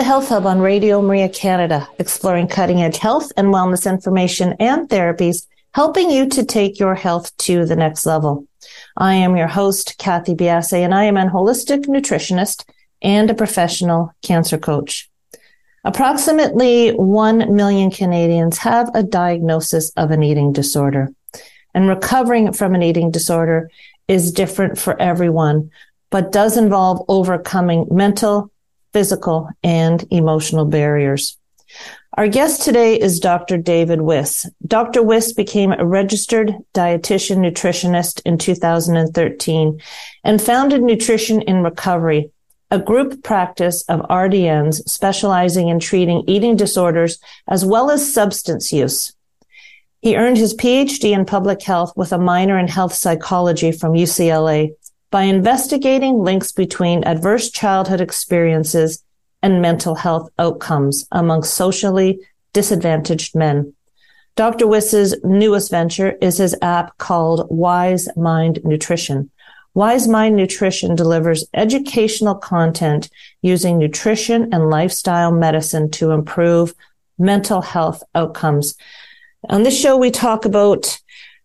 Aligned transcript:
The 0.00 0.04
Health 0.04 0.30
Hub 0.30 0.46
on 0.46 0.60
Radio 0.60 1.02
Maria 1.02 1.28
Canada, 1.28 1.86
exploring 1.98 2.48
cutting 2.48 2.80
edge 2.80 2.96
health 2.96 3.30
and 3.36 3.48
wellness 3.48 3.86
information 3.86 4.54
and 4.58 4.88
therapies, 4.88 5.46
helping 5.74 6.10
you 6.10 6.26
to 6.30 6.42
take 6.42 6.80
your 6.80 6.94
health 6.94 7.36
to 7.36 7.66
the 7.66 7.76
next 7.76 8.06
level. 8.06 8.46
I 8.96 9.12
am 9.12 9.36
your 9.36 9.46
host, 9.46 9.98
Kathy 9.98 10.34
Biasi, 10.34 10.78
and 10.78 10.94
I 10.94 11.04
am 11.04 11.18
an 11.18 11.28
holistic 11.28 11.84
nutritionist 11.84 12.64
and 13.02 13.28
a 13.28 13.34
professional 13.34 14.14
cancer 14.22 14.56
coach. 14.56 15.10
Approximately 15.84 16.92
1 16.92 17.54
million 17.54 17.90
Canadians 17.90 18.56
have 18.56 18.90
a 18.94 19.02
diagnosis 19.02 19.90
of 19.98 20.10
an 20.12 20.22
eating 20.22 20.54
disorder, 20.54 21.12
and 21.74 21.90
recovering 21.90 22.54
from 22.54 22.74
an 22.74 22.82
eating 22.82 23.10
disorder 23.10 23.70
is 24.08 24.32
different 24.32 24.78
for 24.78 24.98
everyone, 24.98 25.70
but 26.08 26.32
does 26.32 26.56
involve 26.56 27.04
overcoming 27.06 27.86
mental, 27.90 28.50
physical, 28.92 29.48
and 29.62 30.04
emotional 30.10 30.64
barriers. 30.64 31.36
Our 32.18 32.26
guest 32.26 32.62
today 32.62 33.00
is 33.00 33.20
Dr. 33.20 33.56
David 33.56 34.00
Wiss. 34.00 34.50
Dr. 34.66 35.02
Wiss 35.02 35.32
became 35.32 35.72
a 35.72 35.86
registered 35.86 36.54
dietitian 36.74 37.38
nutritionist 37.38 38.20
in 38.24 38.36
2013 38.36 39.80
and 40.24 40.42
founded 40.42 40.82
Nutrition 40.82 41.40
in 41.42 41.62
Recovery, 41.62 42.32
a 42.72 42.80
group 42.80 43.22
practice 43.22 43.84
of 43.88 44.00
RDNs 44.08 44.88
specializing 44.88 45.68
in 45.68 45.78
treating 45.78 46.24
eating 46.26 46.56
disorders 46.56 47.20
as 47.48 47.64
well 47.64 47.90
as 47.90 48.12
substance 48.12 48.72
use. 48.72 49.12
He 50.02 50.16
earned 50.16 50.38
his 50.38 50.54
PhD 50.54 51.12
in 51.12 51.26
public 51.26 51.62
health 51.62 51.92
with 51.94 52.12
a 52.12 52.18
minor 52.18 52.58
in 52.58 52.68
health 52.68 52.94
psychology 52.94 53.70
from 53.70 53.92
UCLA 53.92 54.74
by 55.10 55.22
investigating 55.22 56.20
links 56.20 56.52
between 56.52 57.04
adverse 57.04 57.50
childhood 57.50 58.00
experiences 58.00 59.02
and 59.42 59.62
mental 59.62 59.94
health 59.94 60.30
outcomes 60.38 61.06
among 61.12 61.42
socially 61.42 62.20
disadvantaged 62.52 63.34
men. 63.34 63.72
Dr. 64.36 64.66
Wiss's 64.66 65.16
newest 65.24 65.70
venture 65.70 66.12
is 66.20 66.38
his 66.38 66.56
app 66.62 66.96
called 66.98 67.46
Wise 67.50 68.08
Mind 68.16 68.60
Nutrition. 68.64 69.30
Wise 69.74 70.08
Mind 70.08 70.36
Nutrition 70.36 70.94
delivers 70.94 71.44
educational 71.54 72.34
content 72.34 73.10
using 73.42 73.78
nutrition 73.78 74.52
and 74.52 74.70
lifestyle 74.70 75.32
medicine 75.32 75.90
to 75.92 76.10
improve 76.10 76.74
mental 77.18 77.60
health 77.60 78.02
outcomes. 78.14 78.74
On 79.48 79.62
this 79.62 79.78
show, 79.78 79.96
we 79.96 80.10
talk 80.10 80.44
about 80.44 80.98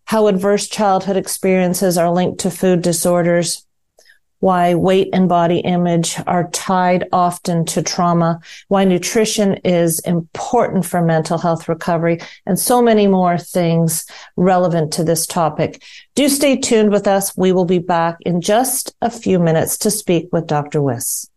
how 0.06 0.28
adverse 0.28 0.68
childhood 0.68 1.16
experiences 1.16 1.98
are 1.98 2.10
linked 2.10 2.40
to 2.40 2.50
food 2.50 2.80
disorders, 2.80 3.66
why 4.38 4.74
weight 4.74 5.08
and 5.12 5.28
body 5.28 5.58
image 5.58 6.16
are 6.26 6.48
tied 6.50 7.08
often 7.12 7.64
to 7.64 7.82
trauma, 7.82 8.38
why 8.68 8.84
nutrition 8.84 9.54
is 9.64 9.98
important 10.00 10.86
for 10.86 11.02
mental 11.02 11.38
health 11.38 11.68
recovery, 11.68 12.20
and 12.46 12.58
so 12.58 12.80
many 12.80 13.08
more 13.08 13.36
things 13.36 14.06
relevant 14.36 14.92
to 14.92 15.02
this 15.02 15.26
topic. 15.26 15.82
Do 16.14 16.28
stay 16.28 16.56
tuned 16.56 16.92
with 16.92 17.08
us. 17.08 17.36
We 17.36 17.50
will 17.50 17.64
be 17.64 17.80
back 17.80 18.18
in 18.20 18.40
just 18.40 18.94
a 19.02 19.10
few 19.10 19.40
minutes 19.40 19.76
to 19.78 19.90
speak 19.90 20.28
with 20.30 20.46
Dr. 20.46 20.80
Wiss. 20.80 21.28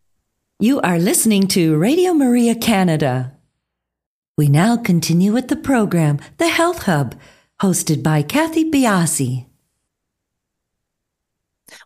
You 0.59 0.79
are 0.81 0.99
listening 0.99 1.47
to 1.49 1.75
Radio 1.77 2.13
Maria 2.13 2.53
Canada. 2.53 3.35
We 4.37 4.47
now 4.47 4.77
continue 4.77 5.33
with 5.33 5.47
the 5.47 5.55
program, 5.55 6.19
The 6.37 6.49
Health 6.49 6.83
Hub 6.83 7.15
hosted 7.59 8.01
by 8.01 8.21
Kathy 8.21 8.71
Biasi. 8.71 9.45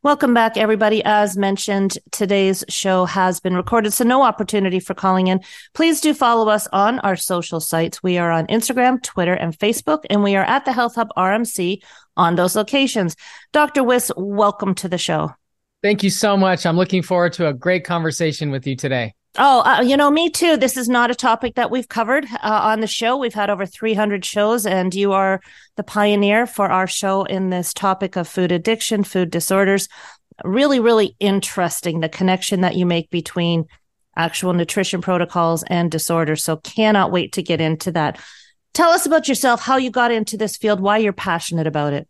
Welcome 0.04 0.34
back, 0.34 0.56
everybody. 0.56 1.04
As 1.04 1.36
mentioned, 1.36 1.98
today's 2.12 2.64
show 2.70 3.06
has 3.06 3.40
been 3.40 3.56
recorded, 3.56 3.92
so 3.92 4.04
no 4.04 4.22
opportunity 4.22 4.80
for 4.80 4.94
calling 4.94 5.28
in. 5.28 5.42
Please 5.74 6.00
do 6.00 6.14
follow 6.14 6.48
us 6.48 6.68
on 6.72 7.00
our 7.00 7.16
social 7.16 7.60
sites. 7.60 8.04
We 8.04 8.18
are 8.18 8.32
on 8.32 8.48
Instagram, 8.48 9.02
Twitter, 9.02 9.34
and 9.34 9.58
Facebook, 9.58 10.06
and 10.10 10.24
we 10.24 10.36
are 10.36 10.46
at 10.46 10.66
the 10.66 10.74
Health 10.74 10.96
Hub 10.96 11.10
RMC 11.18 11.82
on 12.16 12.36
those 12.36 12.56
locations. 12.56 13.16
Dr. 13.52 13.84
Wiss, 13.84 14.12
welcome 14.16 14.76
to 14.76 14.88
the 14.88 14.98
show. 14.98 15.34
Thank 15.82 16.04
you 16.04 16.12
so 16.12 16.38
much. 16.38 16.66
I'm 16.66 16.78
looking 16.78 17.02
forward 17.02 17.34
to 17.34 17.48
a 17.48 17.54
great 17.54 17.84
conversation 17.84 18.52
with 18.52 18.68
you 18.68 18.76
today. 18.76 19.16
Oh, 19.36 19.62
uh, 19.62 19.82
you 19.82 19.98
know, 19.98 20.12
me 20.12 20.30
too. 20.30 20.58
This 20.58 20.78
is 20.78 20.88
not 20.88 21.10
a 21.10 21.16
topic 21.16 21.56
that 21.56 21.72
we've 21.72 21.90
covered 21.90 22.26
uh, 22.26 22.38
on 22.44 22.82
the 22.82 22.88
show. 22.88 23.18
We've 23.18 23.34
had 23.34 23.50
over 23.50 23.66
300 23.66 24.24
shows, 24.24 24.68
and 24.68 24.94
you 24.94 25.12
are 25.14 25.42
the 25.76 25.84
pioneer 25.84 26.46
for 26.46 26.72
our 26.72 26.86
show 26.86 27.24
in 27.24 27.50
this 27.50 27.74
topic 27.74 28.16
of 28.16 28.28
food 28.28 28.52
addiction, 28.52 29.04
food 29.04 29.32
disorders. 29.32 29.90
Really, 30.44 30.80
really 30.80 31.16
interesting 31.20 32.00
the 32.00 32.10
connection 32.10 32.62
that 32.62 32.76
you 32.76 32.86
make 32.86 33.10
between 33.10 33.66
actual 34.16 34.54
nutrition 34.54 35.02
protocols 35.02 35.64
and 35.64 35.90
disorders. 35.90 36.44
So, 36.44 36.58
cannot 36.58 37.12
wait 37.12 37.32
to 37.34 37.42
get 37.42 37.60
into 37.60 37.92
that. 37.94 38.20
Tell 38.76 38.92
us 38.92 39.08
about 39.08 39.28
yourself, 39.28 39.62
how 39.62 39.78
you 39.78 39.90
got 39.90 40.12
into 40.12 40.38
this 40.38 40.58
field, 40.58 40.80
why 40.80 41.00
you're 41.00 41.12
passionate 41.12 41.66
about 41.66 41.94
it. 41.94 42.08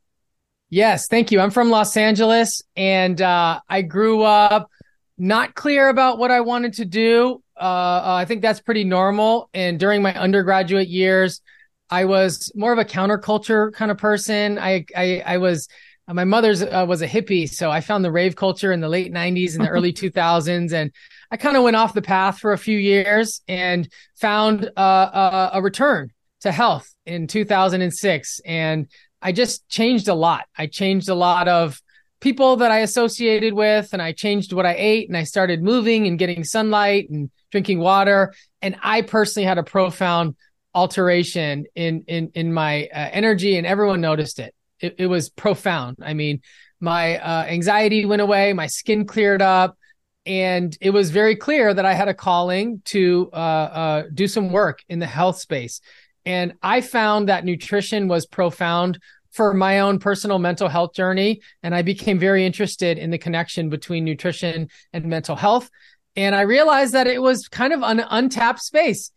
Yes, 0.70 1.08
thank 1.08 1.32
you. 1.32 1.40
I'm 1.40 1.52
from 1.52 1.70
Los 1.70 1.96
Angeles, 1.96 2.64
and 2.76 3.22
uh, 3.22 3.62
I 3.70 3.82
grew 3.82 4.24
up 4.24 4.70
not 5.18 5.56
clear 5.56 5.90
about 5.90 6.18
what 6.18 6.32
I 6.32 6.42
wanted 6.42 6.74
to 6.76 6.86
do. 6.86 7.44
Uh, 7.56 7.64
uh, 7.64 8.16
I 8.16 8.26
think 8.26 8.42
that's 8.42 8.62
pretty 8.62 8.84
normal. 8.84 9.50
And 9.54 9.80
during 9.80 10.02
my 10.02 10.14
undergraduate 10.16 10.88
years, 10.88 11.42
I 11.90 12.06
was 12.06 12.52
more 12.56 12.74
of 12.74 12.80
a 12.80 12.86
counterculture 12.86 13.72
kind 13.74 13.92
of 13.92 13.98
person. 13.98 14.58
I 14.58 14.86
I, 14.96 15.22
I 15.26 15.38
was 15.38 15.68
my 16.08 16.26
mother's 16.26 16.62
uh, 16.62 16.86
was 16.88 17.02
a 17.02 17.08
hippie, 17.08 17.50
so 17.50 17.72
I 17.72 17.80
found 17.80 18.04
the 18.04 18.12
rave 18.12 18.36
culture 18.36 18.72
in 18.72 18.82
the 18.82 18.90
late 18.90 19.14
'90s 19.14 19.56
and 19.56 19.64
the 19.64 19.70
early 19.70 19.94
2000s, 19.94 20.74
and 20.74 20.92
I 21.32 21.38
kind 21.38 21.56
of 21.56 21.64
went 21.64 21.76
off 21.76 21.94
the 21.94 22.02
path 22.02 22.40
for 22.40 22.52
a 22.52 22.58
few 22.58 22.78
years 22.78 23.42
and 23.48 23.88
found 24.16 24.70
uh, 24.76 24.82
a, 24.82 25.50
a 25.54 25.62
return 25.62 26.12
to 26.42 26.52
health 26.52 26.94
in 27.06 27.28
2006, 27.28 28.42
and 28.46 28.88
I 29.22 29.32
just 29.32 29.68
changed 29.70 30.10
a 30.10 30.14
lot. 30.14 30.46
I 30.58 30.68
changed 30.68 31.08
a 31.08 31.16
lot 31.16 31.48
of 31.48 31.82
people 32.24 32.56
that 32.56 32.72
I 32.72 32.80
associated 32.80 33.54
with 33.54 33.90
and 33.92 34.02
I 34.02 34.14
changed 34.14 34.54
what 34.54 34.66
I 34.66 34.76
ate 34.78 35.10
and 35.10 35.18
I 35.18 35.26
started 35.26 35.62
moving 35.62 36.08
and 36.08 36.18
getting 36.18 36.46
sunlight 36.46 37.10
and 37.10 37.30
drinking 37.52 37.80
water 37.80 38.34
and 38.62 38.78
I 38.82 39.02
personally 39.02 39.46
had 39.46 39.58
a 39.58 39.64
profound 39.64 40.38
alteration 40.74 41.66
in 41.76 42.06
in 42.08 42.32
in 42.34 42.54
my 42.54 42.86
uh, 42.86 43.10
energy 43.12 43.58
and 43.58 43.68
everyone 43.68 44.00
noticed 44.00 44.40
it. 44.40 44.56
it. 44.80 44.96
It 45.00 45.08
was 45.08 45.30
profound. 45.30 45.98
I 46.02 46.14
mean, 46.14 46.42
my 46.80 47.18
uh, 47.18 47.44
anxiety 47.44 48.06
went 48.06 48.22
away, 48.22 48.54
my 48.54 48.68
skin 48.68 49.06
cleared 49.06 49.42
up 49.42 49.78
and 50.26 50.78
it 50.80 50.92
was 50.92 51.12
very 51.12 51.36
clear 51.36 51.74
that 51.74 51.86
I 51.86 51.94
had 51.94 52.08
a 52.08 52.14
calling 52.14 52.82
to 52.86 53.30
uh, 53.34 53.36
uh 53.36 54.04
do 54.14 54.30
some 54.30 54.50
work 54.50 54.80
in 54.88 55.00
the 55.00 55.08
health 55.08 55.40
space. 55.40 55.82
And 56.26 56.54
I 56.64 56.80
found 56.80 57.28
that 57.28 57.44
nutrition 57.44 58.08
was 58.08 58.26
profound 58.26 58.98
for 59.34 59.54
my 59.54 59.80
own 59.80 60.00
personal 60.00 60.40
mental 60.40 60.70
health 60.70 60.94
journey. 60.94 61.42
And 61.64 61.76
I 61.76 61.82
became 61.82 62.20
very 62.20 62.46
interested 62.46 62.98
in 62.98 63.10
the 63.10 63.18
connection 63.18 63.70
between 63.70 64.06
nutrition 64.06 64.70
and 64.94 65.06
mental 65.06 65.36
health. 65.36 65.70
And 66.16 66.36
I 66.36 66.42
realized 66.42 66.94
that 66.94 67.08
it 67.08 67.22
was 67.22 67.48
kind 67.48 67.74
of 67.74 67.82
an 67.82 68.04
untapped 68.10 68.62
space. 68.62 69.12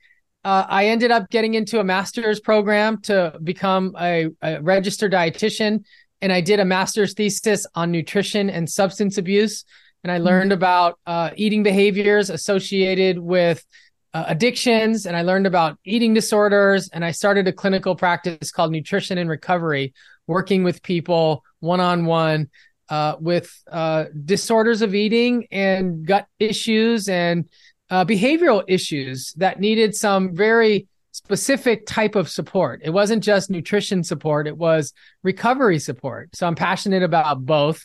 Uh, 0.45 0.65
I 0.69 0.87
ended 0.87 1.11
up 1.11 1.29
getting 1.29 1.55
into 1.55 1.81
a 1.81 1.85
master's 1.85 2.41
program 2.41 3.01
to 3.03 3.39
become 3.43 3.95
a, 4.01 4.29
a 4.43 4.63
registered 4.63 5.13
dietitian. 5.13 5.85
And 6.23 6.33
I 6.33 6.41
did 6.41 6.61
a 6.61 6.65
master's 6.65 7.13
thesis 7.15 7.67
on 7.75 7.93
nutrition 7.93 8.49
and 8.49 8.71
substance 8.71 9.19
abuse. 9.19 9.65
And 10.03 10.11
I 10.11 10.19
learned 10.19 10.53
mm-hmm. 10.53 10.59
about 10.59 10.99
uh, 11.07 11.31
eating 11.37 11.63
behaviors 11.63 12.31
associated 12.31 13.19
with 13.19 13.65
uh, 14.17 14.25
addictions 14.29 15.05
and 15.05 15.15
I 15.15 15.21
learned 15.21 15.47
about 15.47 15.79
eating 15.85 16.15
disorders 16.15 16.89
and 16.89 17.05
I 17.05 17.11
started 17.11 17.47
a 17.49 17.53
clinical 17.53 17.95
practice 17.95 18.51
called 18.51 18.73
Nutrition 18.73 19.19
in 19.19 19.29
Recovery, 19.29 19.93
working 20.27 20.65
with 20.65 20.83
people 20.83 21.45
one 21.61 21.81
on 21.81 22.07
one 22.07 22.49
with 23.21 23.63
uh, 23.71 24.05
disorders 24.25 24.81
of 24.81 24.95
eating 24.95 25.47
and 25.51 26.07
gut 26.07 26.27
issues 26.39 27.11
and 27.11 27.47
uh, 27.91 28.07
behavioral 28.07 28.65
issues 28.67 29.35
that 29.37 29.61
needed 29.61 29.95
some 29.95 30.35
very 30.35 30.89
specific 31.13 31.85
type 31.87 32.15
of 32.15 32.31
support. 32.31 32.81
It 32.83 32.91
wasn't 32.91 33.23
just 33.23 33.51
nutrition 33.51 34.03
support, 34.03 34.47
it 34.47 34.57
was 34.57 34.95
recovery 35.25 35.79
support. 35.79 36.35
So 36.35 36.47
I'm 36.47 36.55
passionate 36.55 37.03
about 37.03 37.45
both. 37.45 37.85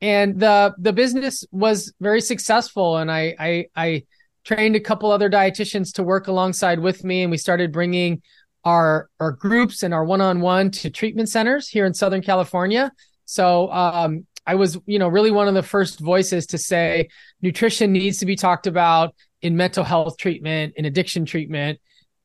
And 0.00 0.40
the 0.40 0.74
the 0.76 0.92
business 0.92 1.44
was 1.52 1.92
very 2.00 2.20
successful 2.20 2.96
and 2.96 3.12
I 3.12 3.36
I 3.38 3.66
I 3.76 4.02
trained 4.44 4.76
a 4.76 4.80
couple 4.80 5.10
other 5.10 5.28
dietitians 5.30 5.92
to 5.94 6.02
work 6.02 6.28
alongside 6.28 6.78
with 6.78 7.04
me 7.04 7.22
and 7.22 7.30
we 7.30 7.36
started 7.36 7.72
bringing 7.72 8.22
our 8.64 9.08
our 9.20 9.32
groups 9.32 9.82
and 9.82 9.94
our 9.94 10.04
one-on-one 10.04 10.70
to 10.70 10.90
treatment 10.90 11.28
centers 11.28 11.68
here 11.68 11.86
in 11.86 11.94
Southern 11.94 12.22
California. 12.22 12.92
So 13.24 13.70
um, 13.70 14.26
I 14.46 14.54
was, 14.54 14.78
you 14.86 14.98
know, 14.98 15.08
really 15.08 15.30
one 15.30 15.48
of 15.48 15.54
the 15.54 15.62
first 15.62 16.00
voices 16.00 16.46
to 16.46 16.58
say 16.58 17.08
nutrition 17.42 17.92
needs 17.92 18.18
to 18.18 18.26
be 18.26 18.36
talked 18.36 18.66
about 18.66 19.14
in 19.42 19.56
mental 19.56 19.84
health 19.84 20.16
treatment, 20.16 20.74
in 20.76 20.86
addiction 20.86 21.24
treatment. 21.24 21.78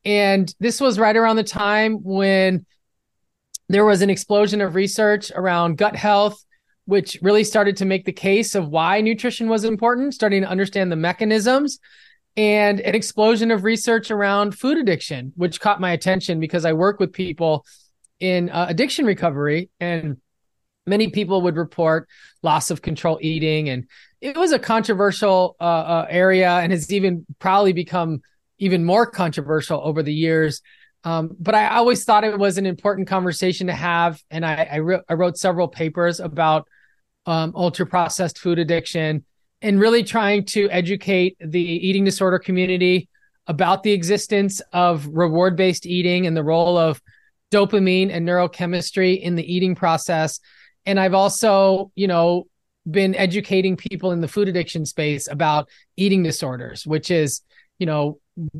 And 0.04 0.52
this 0.60 0.80
was 0.80 0.98
right 0.98 1.16
around 1.16 1.36
the 1.36 1.44
time 1.44 1.96
when 2.02 2.66
there 3.68 3.84
was 3.84 4.02
an 4.02 4.10
explosion 4.10 4.60
of 4.60 4.74
research 4.74 5.30
around 5.34 5.78
gut 5.78 5.96
health, 5.96 6.42
which 6.86 7.18
really 7.22 7.44
started 7.44 7.76
to 7.78 7.84
make 7.84 8.04
the 8.04 8.12
case 8.12 8.54
of 8.54 8.68
why 8.68 9.00
nutrition 9.00 9.48
was 9.48 9.64
important, 9.64 10.14
starting 10.14 10.42
to 10.42 10.48
understand 10.48 10.92
the 10.92 10.96
mechanisms, 10.96 11.78
and 12.36 12.80
an 12.80 12.94
explosion 12.94 13.50
of 13.50 13.64
research 13.64 14.10
around 14.10 14.58
food 14.58 14.78
addiction, 14.78 15.32
which 15.36 15.60
caught 15.60 15.80
my 15.80 15.92
attention 15.92 16.40
because 16.40 16.64
I 16.64 16.72
work 16.72 16.98
with 16.98 17.12
people 17.12 17.64
in 18.18 18.50
uh, 18.50 18.66
addiction 18.68 19.06
recovery 19.06 19.70
and 19.80 20.16
many 20.86 21.08
people 21.10 21.42
would 21.42 21.56
report 21.56 22.08
loss 22.42 22.70
of 22.70 22.82
control 22.82 23.18
eating 23.20 23.68
and 23.68 23.86
it 24.20 24.36
was 24.36 24.52
a 24.52 24.58
controversial 24.58 25.56
uh, 25.60 25.64
uh, 25.64 26.06
area 26.08 26.50
and 26.50 26.72
has 26.72 26.92
even 26.92 27.26
probably 27.38 27.72
become 27.72 28.20
even 28.58 28.84
more 28.84 29.06
controversial 29.06 29.80
over 29.82 30.02
the 30.02 30.14
years. 30.14 30.62
Um, 31.04 31.36
but 31.38 31.54
I 31.54 31.76
always 31.76 32.04
thought 32.04 32.24
it 32.24 32.38
was 32.38 32.56
an 32.56 32.64
important 32.64 33.08
conversation 33.08 33.66
to 33.66 33.74
have, 33.74 34.22
and 34.30 34.44
I, 34.46 34.68
I, 34.72 34.76
re- 34.76 35.02
I 35.08 35.14
wrote 35.14 35.36
several 35.36 35.68
papers 35.68 36.20
about 36.20 36.66
um, 37.26 37.52
ultra 37.54 37.84
processed 37.84 38.38
food 38.38 38.58
addiction 38.58 39.24
and 39.64 39.80
really 39.80 40.04
trying 40.04 40.44
to 40.44 40.68
educate 40.70 41.38
the 41.40 41.58
eating 41.58 42.04
disorder 42.04 42.38
community 42.38 43.08
about 43.46 43.82
the 43.82 43.92
existence 43.92 44.60
of 44.74 45.06
reward 45.06 45.56
based 45.56 45.86
eating 45.86 46.26
and 46.26 46.36
the 46.36 46.44
role 46.44 46.76
of 46.76 47.00
dopamine 47.50 48.10
and 48.12 48.28
neurochemistry 48.28 49.18
in 49.18 49.36
the 49.36 49.52
eating 49.54 49.74
process. 49.74 50.38
And 50.84 51.00
I've 51.00 51.14
also, 51.14 51.90
you 51.94 52.06
know, 52.06 52.46
been 52.88 53.14
educating 53.14 53.74
people 53.74 54.12
in 54.12 54.20
the 54.20 54.28
food 54.28 54.48
addiction 54.48 54.84
space 54.84 55.28
about 55.28 55.70
eating 55.96 56.22
disorders, 56.22 56.86
which 56.86 57.10
is, 57.10 57.40
you 57.78 57.86
know, 57.86 58.18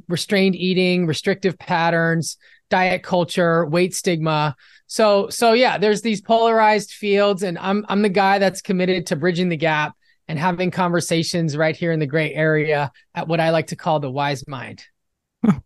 restrained 0.09 0.57
eating, 0.57 1.07
restrictive 1.07 1.59
patterns, 1.59 2.39
diet 2.71 3.03
culture, 3.03 3.67
weight 3.67 3.95
stigma. 3.95 4.57
So 4.87 5.29
so 5.29 5.53
yeah, 5.53 5.77
there's 5.77 6.01
these 6.01 6.23
polarized 6.23 6.93
fields 6.93 7.43
and 7.43 7.59
I'm 7.59 7.85
I'm 7.91 8.01
the 8.01 8.09
guy 8.09 8.39
that's 8.39 8.63
committed 8.63 9.09
to 9.09 9.17
bridging 9.17 9.51
the 9.51 9.59
gap 9.59 9.95
and 10.29 10.39
having 10.39 10.71
conversations 10.71 11.57
right 11.57 11.77
here 11.77 11.93
in 11.93 12.01
the 12.01 12.07
gray 12.07 12.33
area 12.33 12.91
at 13.15 13.29
what 13.29 13.41
I 13.41 13.51
like 13.51 13.69
to 13.69 13.77
call 13.77 14.01
the 14.01 14.11
wise 14.11 14.47
mind. 14.49 14.85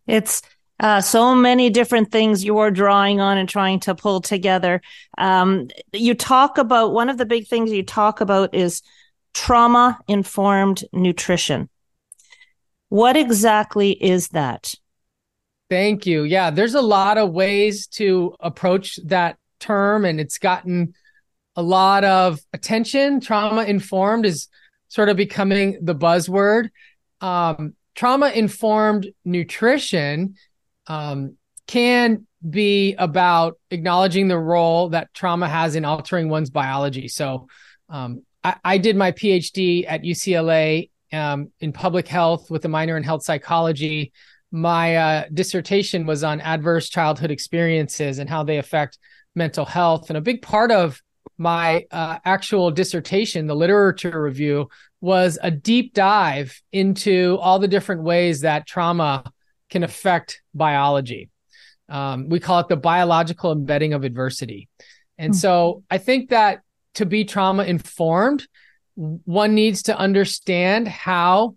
It's 0.07 0.41
uh, 0.79 1.01
so 1.01 1.35
many 1.35 1.69
different 1.69 2.11
things 2.11 2.43
you're 2.43 2.71
drawing 2.71 3.19
on 3.19 3.37
and 3.37 3.47
trying 3.47 3.79
to 3.81 3.95
pull 3.95 4.21
together. 4.21 4.81
Um, 5.17 5.69
you 5.93 6.13
talk 6.13 6.57
about 6.57 6.93
one 6.93 7.09
of 7.09 7.17
the 7.17 7.25
big 7.25 7.47
things 7.47 7.71
you 7.71 7.83
talk 7.83 8.21
about 8.21 8.53
is 8.53 8.81
trauma 9.33 9.99
informed 10.07 10.83
nutrition. 10.93 11.69
What 12.89 13.15
exactly 13.17 13.91
is 13.91 14.29
that? 14.29 14.73
Thank 15.69 16.05
you. 16.05 16.23
Yeah, 16.23 16.49
there's 16.49 16.73
a 16.75 16.81
lot 16.81 17.17
of 17.17 17.31
ways 17.31 17.85
to 17.87 18.35
approach 18.39 18.99
that 19.05 19.37
term, 19.59 20.05
and 20.05 20.19
it's 20.19 20.39
gotten 20.39 20.95
a 21.59 21.61
lot 21.61 22.05
of 22.05 22.39
attention. 22.53 23.19
Trauma 23.19 23.63
informed 23.63 24.25
is 24.25 24.47
sort 24.87 25.09
of 25.09 25.17
becoming 25.17 25.77
the 25.81 25.93
buzzword. 25.93 26.69
Um, 27.19 27.73
trauma 27.95 28.29
informed 28.29 29.09
nutrition 29.25 30.35
um, 30.87 31.35
can 31.67 32.25
be 32.49 32.95
about 32.95 33.59
acknowledging 33.71 34.29
the 34.29 34.37
role 34.37 34.87
that 34.89 35.13
trauma 35.13 35.49
has 35.49 35.75
in 35.75 35.83
altering 35.83 36.29
one's 36.29 36.49
biology. 36.49 37.09
So, 37.09 37.47
um, 37.89 38.23
I, 38.41 38.55
I, 38.63 38.77
did 38.77 38.95
my 38.95 39.11
PhD 39.11 39.83
at 39.85 40.03
UCLA 40.03 40.89
um, 41.11 41.51
in 41.59 41.73
public 41.73 42.07
health 42.07 42.49
with 42.49 42.63
a 42.63 42.69
minor 42.69 42.95
in 42.95 43.03
health 43.03 43.23
psychology. 43.23 44.13
My 44.49 44.95
uh, 44.95 45.25
dissertation 45.33 46.05
was 46.05 46.23
on 46.23 46.39
adverse 46.39 46.87
childhood 46.87 47.31
experiences 47.31 48.17
and 48.19 48.29
how 48.29 48.43
they 48.43 48.59
affect 48.59 48.97
mental 49.35 49.65
health. 49.65 50.09
And 50.09 50.15
a 50.15 50.21
big 50.21 50.41
part 50.41 50.71
of 50.71 51.01
my 51.37 51.85
uh, 51.91 52.19
actual 52.25 52.69
dissertation, 52.71 53.47
the 53.47 53.55
literature 53.55 54.21
review, 54.21 54.69
was 55.01 55.39
a 55.41 55.49
deep 55.49 55.93
dive 55.93 56.61
into 56.71 57.37
all 57.41 57.59
the 57.59 57.67
different 57.67 58.03
ways 58.03 58.41
that 58.41 58.67
trauma 58.67 59.23
can 59.69 59.83
affect 59.83 60.41
biology. 60.53 61.29
Um, 61.87 62.29
we 62.29 62.39
call 62.39 62.59
it 62.59 62.67
the 62.67 62.75
biological 62.75 63.51
embedding 63.51 63.93
of 63.93 64.03
adversity. 64.03 64.67
And 65.17 65.33
mm-hmm. 65.33 65.39
so 65.39 65.83
I 65.89 65.97
think 65.97 66.29
that 66.29 66.61
to 66.95 67.05
be 67.05 67.23
trauma 67.23 67.63
informed, 67.63 68.47
one 68.95 69.55
needs 69.55 69.83
to 69.83 69.97
understand 69.97 70.87
how 70.87 71.55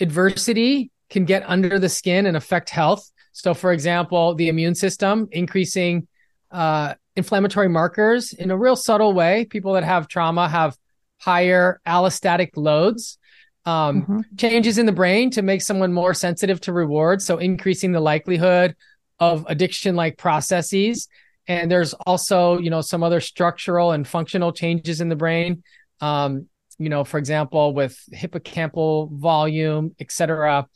adversity 0.00 0.90
can 1.08 1.24
get 1.24 1.48
under 1.48 1.78
the 1.78 1.88
skin 1.88 2.26
and 2.26 2.36
affect 2.36 2.70
health. 2.70 3.08
So, 3.32 3.54
for 3.54 3.72
example, 3.72 4.34
the 4.34 4.48
immune 4.48 4.74
system 4.74 5.28
increasing 5.30 6.08
uh, 6.50 6.94
inflammatory 7.16 7.68
markers 7.68 8.32
in 8.32 8.50
a 8.50 8.56
real 8.56 8.76
subtle 8.76 9.12
way. 9.12 9.44
People 9.44 9.74
that 9.74 9.84
have 9.84 10.08
trauma 10.08 10.48
have 10.48 10.76
higher 11.18 11.80
allostatic 11.86 12.50
loads 12.56 13.18
um, 13.66 14.02
mm-hmm. 14.02 14.20
changes 14.36 14.78
in 14.78 14.86
the 14.86 14.92
brain 14.92 15.30
to 15.30 15.42
make 15.42 15.62
someone 15.62 15.92
more 15.92 16.14
sensitive 16.14 16.60
to 16.62 16.72
rewards. 16.72 17.24
So 17.24 17.38
increasing 17.38 17.92
the 17.92 18.00
likelihood 18.00 18.74
of 19.18 19.44
addiction 19.48 19.96
like 19.96 20.16
processes. 20.16 21.08
And 21.46 21.70
there's 21.70 21.92
also, 21.92 22.58
you 22.58 22.70
know, 22.70 22.80
some 22.80 23.02
other 23.02 23.20
structural 23.20 23.92
and 23.92 24.06
functional 24.06 24.52
changes 24.52 25.00
in 25.00 25.08
the 25.08 25.16
brain. 25.16 25.62
Um, 26.00 26.46
you 26.78 26.88
know, 26.88 27.04
for 27.04 27.18
example, 27.18 27.74
with 27.74 27.98
hippocampal 28.14 29.12
volume, 29.12 29.94
et 30.00 30.10
cetera. 30.10 30.66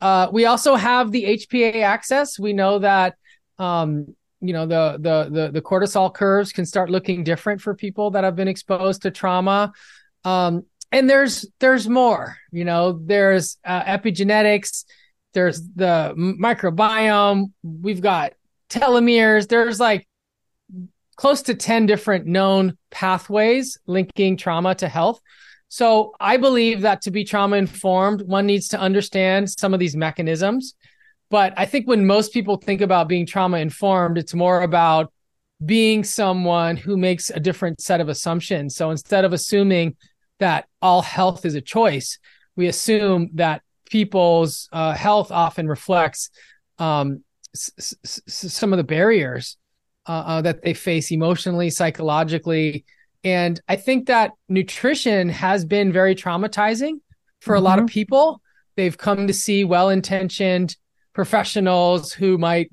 Uh, 0.00 0.28
we 0.32 0.44
also 0.44 0.76
have 0.76 1.10
the 1.10 1.24
HPA 1.24 1.82
axis. 1.82 2.38
We 2.38 2.52
know 2.52 2.78
that, 2.78 3.16
um, 3.58 4.14
you 4.40 4.52
know, 4.52 4.66
the, 4.66 4.98
the, 5.00 5.28
the, 5.30 5.50
the 5.52 5.62
cortisol 5.62 6.12
curves 6.12 6.52
can 6.52 6.64
start 6.64 6.90
looking 6.90 7.24
different 7.24 7.60
for 7.60 7.74
people 7.74 8.10
that 8.12 8.24
have 8.24 8.36
been 8.36 8.48
exposed 8.48 9.02
to 9.02 9.10
trauma. 9.10 9.72
Um, 10.24 10.64
and 10.92 11.08
there's 11.08 11.46
there's 11.60 11.88
more 11.88 12.36
you 12.50 12.64
know 12.64 12.92
there's 13.04 13.58
uh, 13.64 13.82
epigenetics 13.84 14.84
there's 15.34 15.62
the 15.74 16.12
microbiome 16.16 17.52
we've 17.62 18.00
got 18.00 18.32
telomeres 18.68 19.48
there's 19.48 19.80
like 19.80 20.06
close 21.16 21.42
to 21.42 21.54
10 21.54 21.86
different 21.86 22.26
known 22.26 22.76
pathways 22.90 23.78
linking 23.86 24.36
trauma 24.36 24.74
to 24.74 24.88
health 24.88 25.20
so 25.68 26.12
i 26.20 26.36
believe 26.36 26.82
that 26.82 27.02
to 27.02 27.10
be 27.10 27.24
trauma 27.24 27.56
informed 27.56 28.22
one 28.22 28.46
needs 28.46 28.68
to 28.68 28.80
understand 28.80 29.48
some 29.48 29.74
of 29.74 29.80
these 29.80 29.96
mechanisms 29.96 30.74
but 31.30 31.54
i 31.56 31.64
think 31.64 31.86
when 31.86 32.06
most 32.06 32.32
people 32.32 32.56
think 32.56 32.80
about 32.80 33.08
being 33.08 33.24
trauma 33.26 33.58
informed 33.58 34.18
it's 34.18 34.34
more 34.34 34.62
about 34.62 35.12
being 35.64 36.02
someone 36.04 36.76
who 36.76 36.96
makes 36.96 37.30
a 37.30 37.40
different 37.40 37.80
set 37.80 38.00
of 38.00 38.08
assumptions 38.08 38.76
so 38.76 38.90
instead 38.90 39.24
of 39.24 39.32
assuming 39.32 39.96
that 40.40 40.66
all 40.82 41.02
health 41.02 41.46
is 41.46 41.54
a 41.54 41.60
choice, 41.60 42.18
we 42.56 42.66
assume 42.66 43.30
that 43.34 43.62
people's 43.88 44.68
uh, 44.72 44.92
health 44.92 45.30
often 45.30 45.68
reflects 45.68 46.30
um, 46.78 47.22
s- 47.54 47.94
s- 48.04 48.20
some 48.26 48.72
of 48.72 48.76
the 48.76 48.84
barriers 48.84 49.56
uh, 50.06 50.24
uh, 50.26 50.42
that 50.42 50.62
they 50.62 50.74
face 50.74 51.12
emotionally, 51.12 51.70
psychologically. 51.70 52.84
And 53.22 53.60
I 53.68 53.76
think 53.76 54.06
that 54.06 54.32
nutrition 54.48 55.28
has 55.28 55.64
been 55.64 55.92
very 55.92 56.14
traumatizing 56.14 57.00
for 57.40 57.54
mm-hmm. 57.54 57.64
a 57.64 57.68
lot 57.68 57.78
of 57.78 57.84
mm-hmm. 57.84 57.92
people. 57.92 58.42
They've 58.76 58.96
come 58.96 59.26
to 59.26 59.34
see 59.34 59.64
well 59.64 59.90
intentioned 59.90 60.76
professionals 61.20 62.14
who 62.14 62.38
might 62.38 62.70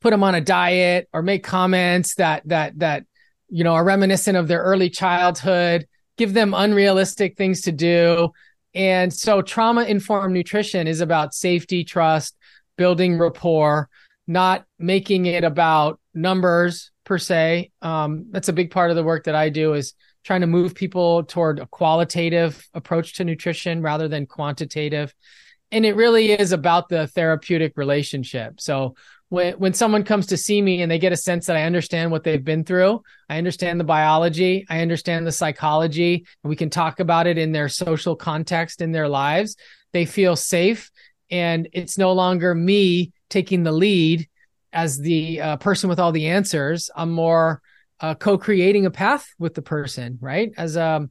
put 0.00 0.12
them 0.12 0.24
on 0.24 0.34
a 0.34 0.40
diet 0.40 1.10
or 1.12 1.20
make 1.20 1.44
comments 1.44 2.14
that 2.14 2.40
that 2.48 2.78
that 2.78 3.04
you 3.50 3.62
know 3.62 3.74
are 3.74 3.84
reminiscent 3.84 4.34
of 4.34 4.48
their 4.48 4.62
early 4.62 4.88
childhood 4.88 5.86
give 6.16 6.32
them 6.32 6.54
unrealistic 6.54 7.36
things 7.36 7.60
to 7.60 7.70
do. 7.70 8.32
And 8.74 9.12
so 9.12 9.42
trauma 9.42 9.84
informed 9.84 10.32
nutrition 10.32 10.86
is 10.86 11.02
about 11.02 11.34
safety, 11.34 11.84
trust, 11.84 12.34
building 12.78 13.18
rapport, 13.18 13.90
not 14.26 14.64
making 14.78 15.26
it 15.26 15.44
about 15.44 16.00
numbers, 16.14 16.90
per 17.04 17.18
se. 17.18 17.70
Um, 17.82 18.26
that's 18.30 18.48
a 18.48 18.54
big 18.54 18.70
part 18.70 18.88
of 18.88 18.96
the 18.96 19.04
work 19.04 19.24
that 19.24 19.34
I 19.34 19.50
do 19.50 19.74
is 19.74 19.92
trying 20.24 20.40
to 20.40 20.46
move 20.46 20.74
people 20.74 21.24
toward 21.24 21.60
a 21.60 21.66
qualitative 21.66 22.66
approach 22.72 23.16
to 23.16 23.24
nutrition 23.24 23.82
rather 23.82 24.08
than 24.08 24.24
quantitative. 24.24 25.14
And 25.70 25.84
it 25.84 25.96
really 25.96 26.32
is 26.32 26.52
about 26.52 26.88
the 26.88 27.06
therapeutic 27.06 27.74
relationship. 27.76 28.60
So 28.60 28.94
when 29.28 29.54
when 29.54 29.74
someone 29.74 30.04
comes 30.04 30.26
to 30.28 30.36
see 30.36 30.62
me 30.62 30.80
and 30.80 30.90
they 30.90 30.98
get 30.98 31.12
a 31.12 31.16
sense 31.16 31.46
that 31.46 31.56
I 31.56 31.64
understand 31.64 32.10
what 32.10 32.24
they've 32.24 32.42
been 32.42 32.64
through, 32.64 33.02
I 33.28 33.36
understand 33.36 33.78
the 33.78 33.84
biology, 33.84 34.66
I 34.70 34.80
understand 34.80 35.26
the 35.26 35.32
psychology, 35.32 36.26
and 36.42 36.48
we 36.48 36.56
can 36.56 36.70
talk 36.70 37.00
about 37.00 37.26
it 37.26 37.36
in 37.36 37.52
their 37.52 37.68
social 37.68 38.16
context 38.16 38.80
in 38.80 38.92
their 38.92 39.08
lives, 39.08 39.56
they 39.92 40.06
feel 40.06 40.36
safe 40.36 40.90
and 41.30 41.68
it's 41.72 41.98
no 41.98 42.12
longer 42.12 42.54
me 42.54 43.12
taking 43.28 43.62
the 43.62 43.72
lead 43.72 44.28
as 44.72 44.98
the 44.98 45.40
uh, 45.40 45.56
person 45.56 45.88
with 45.88 45.98
all 45.98 46.12
the 46.12 46.28
answers. 46.28 46.90
I'm 46.94 47.10
more 47.10 47.60
uh, 48.00 48.14
co-creating 48.14 48.86
a 48.86 48.90
path 48.90 49.28
with 49.38 49.54
the 49.54 49.62
person, 49.62 50.18
right? 50.20 50.52
As 50.56 50.76
um 50.76 51.10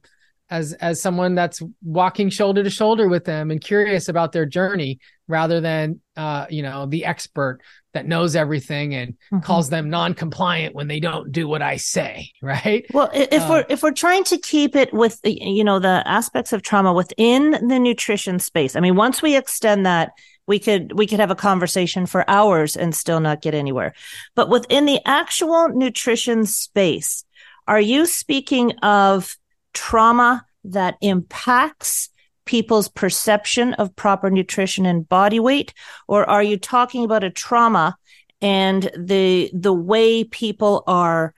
as 0.50 0.72
as 0.74 1.00
someone 1.00 1.34
that's 1.34 1.62
walking 1.82 2.30
shoulder 2.30 2.62
to 2.62 2.70
shoulder 2.70 3.08
with 3.08 3.24
them 3.24 3.50
and 3.50 3.60
curious 3.60 4.08
about 4.08 4.32
their 4.32 4.46
journey 4.46 4.98
rather 5.26 5.60
than 5.60 6.00
uh 6.16 6.46
you 6.48 6.62
know 6.62 6.86
the 6.86 7.04
expert 7.04 7.60
that 7.94 8.06
knows 8.06 8.36
everything 8.36 8.94
and 8.94 9.14
mm-hmm. 9.14 9.40
calls 9.40 9.70
them 9.70 9.90
non-compliant 9.90 10.74
when 10.74 10.88
they 10.88 11.00
don't 11.00 11.32
do 11.32 11.48
what 11.48 11.62
I 11.62 11.78
say, 11.78 12.30
right? 12.42 12.86
Well, 12.92 13.10
if 13.12 13.48
we're 13.48 13.64
if 13.68 13.82
we're 13.82 13.92
trying 13.92 14.24
to 14.24 14.38
keep 14.38 14.76
it 14.76 14.92
with 14.92 15.20
you 15.24 15.64
know 15.64 15.78
the 15.78 16.02
aspects 16.06 16.52
of 16.52 16.62
trauma 16.62 16.92
within 16.92 17.52
the 17.66 17.78
nutrition 17.78 18.38
space. 18.38 18.76
I 18.76 18.80
mean, 18.80 18.96
once 18.96 19.22
we 19.22 19.36
extend 19.36 19.86
that 19.86 20.12
we 20.46 20.58
could 20.58 20.92
we 20.92 21.06
could 21.06 21.20
have 21.20 21.30
a 21.30 21.36
conversation 21.36 22.06
for 22.06 22.28
hours 22.28 22.76
and 22.76 22.94
still 22.94 23.20
not 23.20 23.42
get 23.42 23.54
anywhere. 23.54 23.94
But 24.34 24.48
within 24.48 24.86
the 24.86 25.00
actual 25.06 25.68
nutrition 25.68 26.46
space, 26.46 27.24
are 27.66 27.80
you 27.80 28.06
speaking 28.06 28.72
of 28.78 29.36
trauma 29.74 30.44
that 30.64 30.96
impacts 31.00 32.10
people's 32.44 32.88
perception 32.88 33.74
of 33.74 33.94
proper 33.94 34.30
nutrition 34.30 34.86
and 34.86 35.08
body 35.08 35.38
weight? 35.38 35.74
Or 36.08 36.28
are 36.28 36.42
you 36.42 36.58
talking 36.58 37.04
about 37.04 37.22
a 37.22 37.30
trauma 37.30 37.96
and 38.40 38.90
the 38.96 39.50
the 39.52 39.72
way 39.72 40.24
people 40.24 40.84
are 40.86 41.34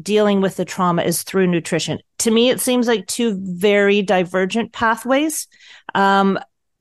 dealing 0.00 0.40
with 0.40 0.56
the 0.56 0.64
trauma 0.64 1.02
is 1.02 1.24
through 1.24 1.48
nutrition? 1.48 1.98
To 2.18 2.30
me 2.30 2.50
it 2.50 2.60
seems 2.60 2.86
like 2.86 3.06
two 3.06 3.38
very 3.40 4.00
divergent 4.00 4.72
pathways. 4.72 5.48
Um, 5.94 6.38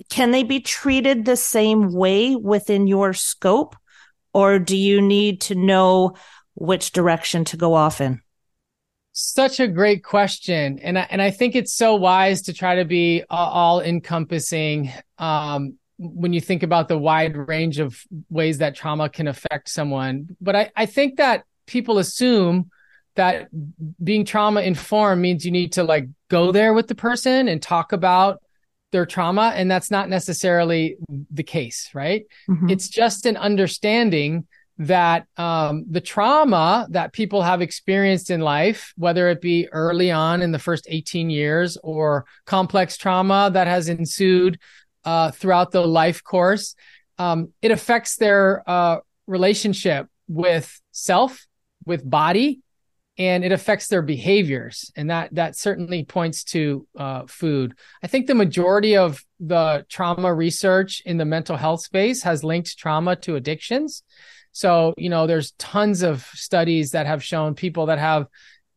can 0.09 0.31
they 0.31 0.43
be 0.43 0.59
treated 0.59 1.25
the 1.25 1.37
same 1.37 1.91
way 1.91 2.35
within 2.35 2.87
your 2.87 3.13
scope? 3.13 3.75
Or 4.33 4.59
do 4.59 4.77
you 4.77 5.01
need 5.01 5.41
to 5.41 5.55
know 5.55 6.15
which 6.55 6.91
direction 6.91 7.45
to 7.45 7.57
go 7.57 7.73
off 7.73 8.01
in 8.01 8.21
such 9.13 9.59
a 9.59 9.67
great 9.67 10.03
question. 10.03 10.79
And 10.79 10.97
I, 10.97 11.07
and 11.09 11.21
I 11.21 11.31
think 11.31 11.55
it's 11.55 11.73
so 11.73 11.95
wise 11.95 12.41
to 12.43 12.53
try 12.53 12.75
to 12.75 12.85
be 12.85 13.23
all 13.29 13.79
encompassing 13.79 14.91
um, 15.19 15.77
when 15.99 16.33
you 16.33 16.41
think 16.41 16.63
about 16.63 16.87
the 16.87 16.97
wide 16.97 17.37
range 17.37 17.79
of 17.79 18.01
ways 18.29 18.57
that 18.57 18.75
trauma 18.75 19.09
can 19.09 19.27
affect 19.27 19.69
someone. 19.69 20.35
But 20.41 20.55
I, 20.55 20.71
I 20.75 20.85
think 20.87 21.17
that 21.17 21.45
people 21.67 21.99
assume 21.99 22.71
that 23.15 23.49
being 24.03 24.25
trauma 24.25 24.61
informed 24.61 25.21
means 25.21 25.45
you 25.45 25.51
need 25.51 25.73
to 25.73 25.83
like 25.83 26.07
go 26.29 26.51
there 26.51 26.73
with 26.73 26.87
the 26.87 26.95
person 26.95 27.47
and 27.47 27.61
talk 27.61 27.93
about 27.93 28.41
their 28.91 29.05
trauma. 29.05 29.53
And 29.55 29.69
that's 29.69 29.91
not 29.91 30.09
necessarily 30.09 30.97
the 31.31 31.43
case 31.43 31.91
right? 31.93 32.25
Mm-hmm. 32.49 32.69
it's 32.69 32.87
just 32.87 33.27
an 33.27 33.37
understanding 33.37 34.47
that 34.77 35.27
um, 35.37 35.85
the 35.89 36.01
trauma 36.01 36.87
that 36.89 37.13
people 37.13 37.43
have 37.43 37.61
experienced 37.61 38.31
in 38.31 38.41
life 38.41 38.93
whether 38.97 39.29
it 39.29 39.39
be 39.39 39.67
early 39.71 40.11
on 40.11 40.41
in 40.41 40.51
the 40.51 40.59
first 40.59 40.87
18 40.89 41.29
years 41.29 41.77
or 41.83 42.25
complex 42.45 42.97
trauma 42.97 43.51
that 43.53 43.67
has 43.67 43.87
ensued 43.87 44.59
uh, 45.05 45.29
throughout 45.31 45.71
the 45.71 45.85
life 45.85 46.23
course 46.23 46.75
um, 47.19 47.53
it 47.61 47.71
affects 47.71 48.15
their 48.15 48.67
uh, 48.67 48.97
relationship 49.27 50.07
with 50.27 50.81
self 50.91 51.45
with 51.85 52.09
body 52.09 52.61
and 53.17 53.45
it 53.45 53.51
affects 53.51 53.87
their 53.87 54.01
behaviors. 54.01 54.91
And 54.95 55.09
that 55.09 55.33
that 55.35 55.55
certainly 55.55 56.03
points 56.03 56.43
to 56.45 56.87
uh, 56.97 57.23
food. 57.27 57.75
I 58.01 58.07
think 58.07 58.27
the 58.27 58.35
majority 58.35 58.97
of 58.97 59.23
the 59.39 59.85
trauma 59.89 60.33
research 60.33 61.01
in 61.05 61.17
the 61.17 61.25
mental 61.25 61.57
health 61.57 61.81
space 61.81 62.23
has 62.23 62.43
linked 62.43 62.77
trauma 62.77 63.15
to 63.17 63.35
addictions 63.35 64.03
so 64.53 64.93
you 64.97 65.09
know 65.09 65.27
there's 65.27 65.51
tons 65.53 66.01
of 66.01 66.23
studies 66.33 66.91
that 66.91 67.05
have 67.05 67.23
shown 67.23 67.53
people 67.53 67.87
that 67.87 67.99
have 67.99 68.27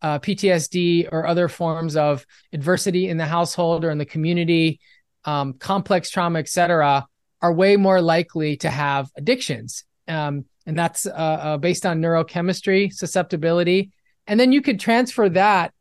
uh, 0.03 0.19
ptsd 0.19 1.09
or 1.13 1.27
other 1.27 1.49
forms 1.49 1.97
of 1.97 2.27
adversity 2.53 3.09
in 3.09 3.17
the 3.17 3.25
household 3.25 3.85
or 3.85 3.91
in 3.91 3.99
the 3.99 4.05
community 4.05 4.81
um, 5.25 5.53
complex 5.55 6.11
trauma 6.11 6.41
etc 6.41 7.07
are 7.41 7.53
way 7.53 7.77
more 7.77 8.01
likely 8.01 8.57
to 8.57 8.69
have 8.69 9.09
addictions 9.17 9.85
um, 10.09 10.45
and 10.67 10.77
that's 10.77 11.07
uh, 11.07 11.11
uh, 11.11 11.57
based 11.57 11.87
on 11.87 12.01
neurochemistry 12.01 12.93
susceptibility 12.93 13.93
and 14.27 14.41
then 14.41 14.53
you 14.53 14.61
could 14.61 14.81
transfer 14.81 15.29
that 15.31 15.73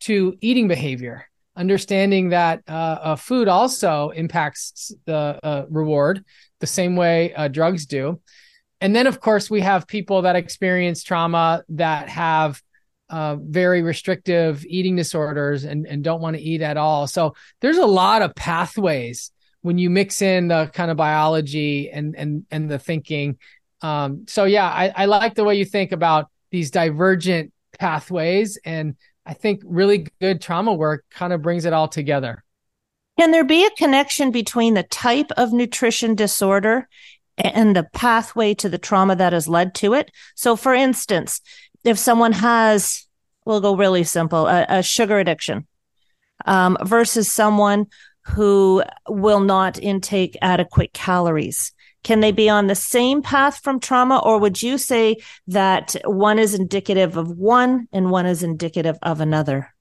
to 0.00 0.36
eating 0.40 0.68
behavior, 0.68 1.26
understanding 1.56 2.30
that 2.30 2.62
uh, 2.68 2.72
uh, 2.72 3.16
food 3.16 3.48
also 3.48 4.10
impacts 4.10 4.92
the 5.04 5.38
uh, 5.42 5.66
reward 5.68 6.24
the 6.60 6.66
same 6.66 6.96
way 6.96 7.34
drugs 7.52 7.86
do. 7.86 8.20
And 8.80 8.96
then, 8.96 9.06
of 9.06 9.20
course, 9.20 9.50
we 9.50 9.60
have 9.60 9.86
people 9.86 10.22
that 10.22 10.36
experience 10.36 11.02
trauma 11.02 11.64
that 11.70 12.08
have 12.08 12.62
uh, 13.10 13.36
very 13.36 13.82
restrictive 13.82 14.64
eating 14.66 14.96
disorders 14.96 15.64
and, 15.64 15.86
and 15.86 16.02
don't 16.02 16.20
want 16.20 16.36
to 16.36 16.42
eat 16.42 16.62
at 16.62 16.76
all. 16.76 17.06
So 17.06 17.34
there's 17.60 17.76
a 17.76 17.86
lot 17.86 18.22
of 18.22 18.34
pathways 18.34 19.32
when 19.62 19.78
you 19.78 19.90
mix 19.90 20.22
in 20.22 20.48
the 20.48 20.70
kind 20.72 20.90
of 20.90 20.96
biology 20.96 21.90
and 21.90 22.16
and 22.16 22.46
and 22.50 22.70
the 22.70 22.78
thinking. 22.78 23.38
Um, 23.82 24.24
so 24.28 24.44
yeah, 24.44 24.68
I, 24.68 24.92
I 24.94 25.04
like 25.06 25.34
the 25.34 25.44
way 25.44 25.56
you 25.56 25.64
think 25.64 25.92
about 25.92 26.30
these 26.50 26.70
divergent 26.70 27.52
pathways. 27.78 28.58
And 28.64 28.96
I 29.26 29.34
think 29.34 29.62
really 29.64 30.06
good 30.20 30.40
trauma 30.40 30.72
work 30.72 31.04
kind 31.10 31.32
of 31.32 31.42
brings 31.42 31.64
it 31.64 31.72
all 31.72 31.88
together. 31.88 32.44
Can 33.18 33.32
there 33.32 33.44
be 33.44 33.66
a 33.66 33.70
connection 33.70 34.30
between 34.30 34.74
the 34.74 34.82
type 34.82 35.30
of 35.36 35.52
nutrition 35.52 36.14
disorder 36.14 36.88
and 37.44 37.74
the 37.74 37.88
pathway 37.92 38.54
to 38.54 38.68
the 38.68 38.78
trauma 38.78 39.16
that 39.16 39.32
has 39.32 39.48
led 39.48 39.74
to 39.76 39.94
it? 39.94 40.10
So, 40.34 40.56
for 40.56 40.74
instance, 40.74 41.40
if 41.84 41.98
someone 41.98 42.32
has, 42.32 43.06
we'll 43.44 43.60
go 43.60 43.76
really 43.76 44.04
simple, 44.04 44.46
a, 44.46 44.66
a 44.68 44.82
sugar 44.82 45.18
addiction 45.18 45.66
um, 46.46 46.76
versus 46.82 47.32
someone 47.32 47.86
who 48.22 48.82
will 49.08 49.40
not 49.40 49.78
intake 49.78 50.36
adequate 50.42 50.92
calories. 50.92 51.72
Can 52.02 52.20
they 52.20 52.32
be 52.32 52.48
on 52.48 52.66
the 52.66 52.74
same 52.74 53.20
path 53.20 53.62
from 53.62 53.78
trauma, 53.78 54.18
or 54.24 54.38
would 54.38 54.62
you 54.62 54.78
say 54.78 55.16
that 55.48 55.96
one 56.04 56.38
is 56.38 56.54
indicative 56.54 57.16
of 57.16 57.30
one 57.30 57.88
and 57.92 58.10
one 58.10 58.26
is 58.26 58.42
indicative 58.42 58.96
of 59.02 59.20
another? 59.20 59.74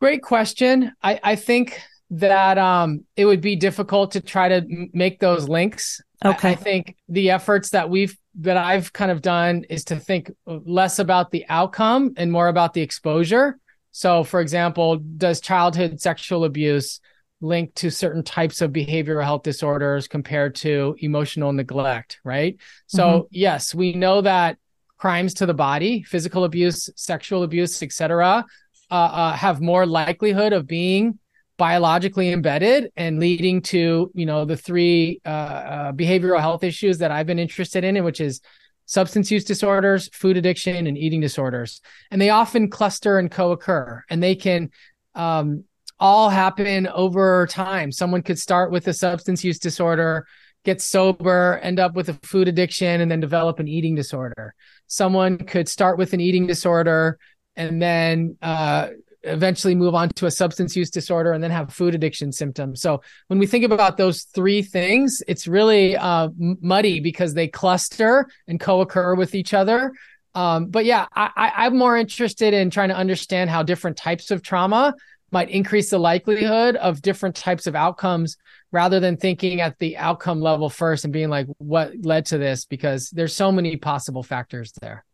Great 0.00 0.22
question. 0.22 0.92
I, 1.02 1.20
I 1.22 1.36
think 1.36 1.80
that 2.10 2.58
um, 2.58 3.04
it 3.16 3.24
would 3.24 3.40
be 3.40 3.56
difficult 3.56 4.12
to 4.12 4.20
try 4.20 4.48
to 4.48 4.88
make 4.92 5.20
those 5.20 5.48
links. 5.48 6.00
Okay. 6.24 6.48
I, 6.48 6.52
I 6.52 6.54
think 6.54 6.96
the 7.08 7.30
efforts 7.30 7.70
that 7.70 7.88
we've 7.88 8.16
that 8.40 8.56
I've 8.56 8.92
kind 8.92 9.10
of 9.10 9.22
done 9.22 9.64
is 9.68 9.84
to 9.86 9.96
think 9.96 10.30
less 10.46 10.98
about 10.98 11.30
the 11.30 11.44
outcome 11.48 12.14
and 12.16 12.30
more 12.30 12.48
about 12.48 12.74
the 12.74 12.80
exposure. 12.80 13.58
So, 13.92 14.22
for 14.22 14.40
example, 14.40 14.96
does 14.98 15.40
childhood 15.40 16.00
sexual 16.00 16.44
abuse 16.44 17.00
linked 17.40 17.76
to 17.76 17.90
certain 17.90 18.22
types 18.22 18.60
of 18.60 18.70
behavioral 18.70 19.24
health 19.24 19.42
disorders 19.42 20.06
compared 20.06 20.54
to 20.56 20.94
emotional 20.98 21.52
neglect, 21.52 22.20
right? 22.22 22.56
So, 22.86 23.02
mm-hmm. 23.04 23.26
yes, 23.30 23.74
we 23.74 23.94
know 23.94 24.20
that 24.20 24.58
crimes 24.96 25.34
to 25.34 25.46
the 25.46 25.54
body, 25.54 26.02
physical 26.02 26.44
abuse, 26.44 26.88
sexual 26.94 27.42
abuse, 27.42 27.82
etc., 27.82 28.44
uh, 28.90 28.94
uh, 28.94 29.32
have 29.32 29.60
more 29.60 29.86
likelihood 29.86 30.52
of 30.52 30.66
being 30.66 31.18
biologically 31.60 32.32
embedded 32.32 32.90
and 32.96 33.20
leading 33.20 33.60
to, 33.60 34.10
you 34.14 34.24
know, 34.24 34.46
the 34.46 34.56
three 34.56 35.20
uh, 35.26 35.28
uh 35.28 35.92
behavioral 35.92 36.40
health 36.40 36.64
issues 36.64 36.96
that 36.98 37.10
I've 37.10 37.26
been 37.26 37.38
interested 37.38 37.84
in, 37.84 38.02
which 38.02 38.18
is 38.18 38.40
substance 38.86 39.30
use 39.30 39.44
disorders, 39.44 40.08
food 40.14 40.38
addiction, 40.38 40.86
and 40.86 40.96
eating 40.96 41.20
disorders. 41.20 41.82
And 42.10 42.18
they 42.18 42.30
often 42.30 42.70
cluster 42.70 43.18
and 43.18 43.30
co-occur, 43.30 44.02
and 44.08 44.22
they 44.22 44.36
can 44.36 44.70
um, 45.14 45.64
all 45.98 46.30
happen 46.30 46.86
over 46.88 47.46
time. 47.50 47.92
Someone 47.92 48.22
could 48.22 48.38
start 48.38 48.72
with 48.72 48.88
a 48.88 48.94
substance 48.94 49.44
use 49.44 49.58
disorder, 49.58 50.26
get 50.64 50.80
sober, 50.80 51.60
end 51.62 51.78
up 51.78 51.92
with 51.94 52.08
a 52.08 52.14
food 52.22 52.48
addiction, 52.48 53.02
and 53.02 53.10
then 53.10 53.20
develop 53.20 53.58
an 53.58 53.68
eating 53.68 53.94
disorder. 53.94 54.54
Someone 54.86 55.36
could 55.36 55.68
start 55.68 55.98
with 55.98 56.14
an 56.14 56.20
eating 56.22 56.46
disorder 56.46 57.18
and 57.54 57.82
then 57.82 58.38
uh, 58.40 58.88
eventually 59.22 59.74
move 59.74 59.94
on 59.94 60.08
to 60.10 60.26
a 60.26 60.30
substance 60.30 60.76
use 60.76 60.90
disorder 60.90 61.32
and 61.32 61.42
then 61.42 61.50
have 61.50 61.72
food 61.72 61.94
addiction 61.94 62.32
symptoms. 62.32 62.80
So 62.80 63.02
when 63.28 63.38
we 63.38 63.46
think 63.46 63.64
about 63.64 63.96
those 63.96 64.22
three 64.22 64.62
things, 64.62 65.22
it's 65.28 65.46
really 65.46 65.96
uh, 65.96 66.30
muddy 66.38 67.00
because 67.00 67.34
they 67.34 67.48
cluster 67.48 68.28
and 68.48 68.58
co-occur 68.58 69.14
with 69.14 69.34
each 69.34 69.52
other. 69.52 69.92
Um, 70.34 70.66
but 70.66 70.84
yeah, 70.84 71.06
I, 71.14 71.52
I'm 71.56 71.76
more 71.76 71.96
interested 71.96 72.54
in 72.54 72.70
trying 72.70 72.90
to 72.90 72.96
understand 72.96 73.50
how 73.50 73.62
different 73.62 73.96
types 73.96 74.30
of 74.30 74.42
trauma 74.42 74.94
might 75.32 75.50
increase 75.50 75.90
the 75.90 75.98
likelihood 75.98 76.76
of 76.76 77.02
different 77.02 77.36
types 77.36 77.66
of 77.66 77.74
outcomes 77.74 78.36
rather 78.72 79.00
than 79.00 79.16
thinking 79.16 79.60
at 79.60 79.78
the 79.78 79.96
outcome 79.96 80.40
level 80.40 80.70
first 80.70 81.04
and 81.04 81.12
being 81.12 81.28
like, 81.28 81.46
what 81.58 81.92
led 82.02 82.26
to 82.26 82.38
this? 82.38 82.64
Because 82.64 83.10
there's 83.10 83.34
so 83.34 83.50
many 83.50 83.76
possible 83.76 84.22
factors 84.22 84.72
there. 84.80 85.04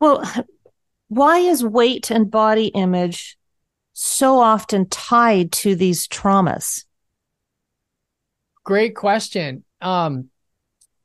Well, 0.00 0.22
why 1.08 1.38
is 1.38 1.64
weight 1.64 2.10
and 2.10 2.30
body 2.30 2.66
image 2.66 3.38
so 3.98 4.40
often 4.40 4.86
tied 4.90 5.50
to 5.50 5.74
these 5.74 6.06
traumas? 6.06 6.84
Great 8.62 8.94
question. 8.94 9.64
Um, 9.80 10.28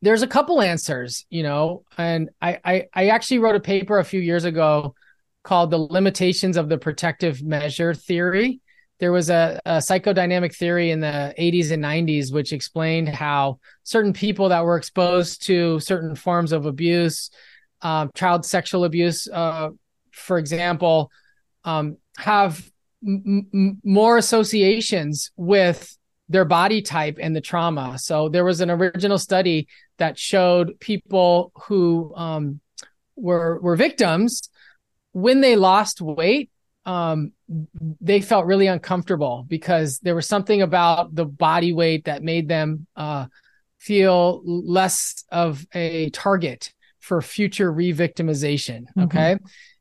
there's 0.02 0.24
a 0.24 0.28
couple 0.28 0.62
answers, 0.62 1.26
you 1.30 1.42
know, 1.42 1.86
and 1.98 2.32
I, 2.42 2.60
I, 2.66 2.86
I 2.94 3.08
actually 3.08 3.40
wrote 3.40 3.56
a 3.56 3.62
paper 3.62 4.00
a 4.00 4.04
few 4.04 4.20
years 4.20 4.44
ago 4.44 4.94
called 5.42 5.72
"The 5.72 5.78
Limitations 5.78 6.58
of 6.58 6.68
the 6.68 6.78
Protective 6.78 7.42
Measure 7.42 7.94
Theory." 7.94 8.60
There 9.00 9.14
was 9.14 9.30
a, 9.30 9.62
a 9.66 9.78
psychodynamic 9.78 10.54
theory 10.54 10.92
in 10.92 11.00
the 11.00 11.34
80s 11.40 11.72
and 11.72 11.82
90s 11.82 12.34
which 12.34 12.52
explained 12.52 13.08
how 13.08 13.60
certain 13.84 14.12
people 14.12 14.50
that 14.50 14.66
were 14.66 14.76
exposed 14.76 15.46
to 15.46 15.80
certain 15.80 16.14
forms 16.14 16.52
of 16.52 16.66
abuse, 16.66 17.32
um, 17.84 18.12
child 18.16 18.46
sexual 18.46 18.84
abuse, 18.84 19.30
uh, 19.32 19.70
for 20.12 20.38
example, 20.38 21.10
um, 21.64 21.96
have 22.18 22.70
m- 23.06 23.48
m- 23.54 23.82
more 23.84 24.18
associations 24.18 25.32
with 25.36 25.98
their 26.30 26.46
body 26.46 26.82
type 26.82 27.18
and 27.20 27.36
the 27.36 27.42
trauma. 27.42 27.98
So 28.00 28.30
there 28.30 28.46
was 28.46 28.62
an 28.62 28.70
original 28.70 29.18
study 29.18 29.68
that 29.98 30.18
showed 30.18 30.80
people 30.80 31.52
who 31.66 32.14
um, 32.16 32.62
were 33.16 33.60
were 33.62 33.76
victims 33.76 34.50
when 35.12 35.42
they 35.42 35.56
lost 35.56 36.02
weight, 36.02 36.50
um, 36.86 37.32
they 38.00 38.22
felt 38.22 38.46
really 38.46 38.68
uncomfortable 38.68 39.46
because 39.48 40.00
there 40.00 40.16
was 40.16 40.28
something 40.28 40.62
about 40.62 41.14
the 41.14 41.26
body 41.26 41.74
weight 41.74 42.06
that 42.06 42.24
made 42.24 42.48
them 42.48 42.88
uh, 42.96 43.28
feel 43.78 44.42
less 44.46 45.24
of 45.32 45.66
a 45.74 46.10
target 46.12 46.74
for 47.00 47.22
future 47.22 47.72
re-victimization. 47.72 48.82
Mm-hmm. 48.82 49.02
Okay, 49.02 49.38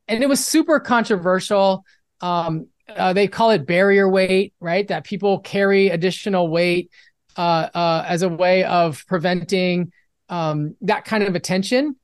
and 0.07 0.23
it 0.23 0.29
was 0.29 0.45
super 0.45 0.79
controversial. 0.79 1.85
Um, 2.19 2.67
uh, 2.97 3.13
they 3.13 3.27
call 3.27 3.51
it 3.51 3.65
barrier 3.65 4.09
weight, 4.09 4.53
right? 4.59 4.87
That 4.87 5.03
people 5.03 5.39
carry 5.39 5.89
additional 5.89 6.49
weight 6.49 6.91
uh, 7.37 7.69
uh, 7.73 8.05
as 8.07 8.21
a 8.21 8.29
way 8.29 8.63
of 8.63 9.05
preventing 9.07 9.91
um, 10.29 10.75
that 10.81 11.05
kind 11.05 11.23
of 11.23 11.35
attention. 11.35 11.95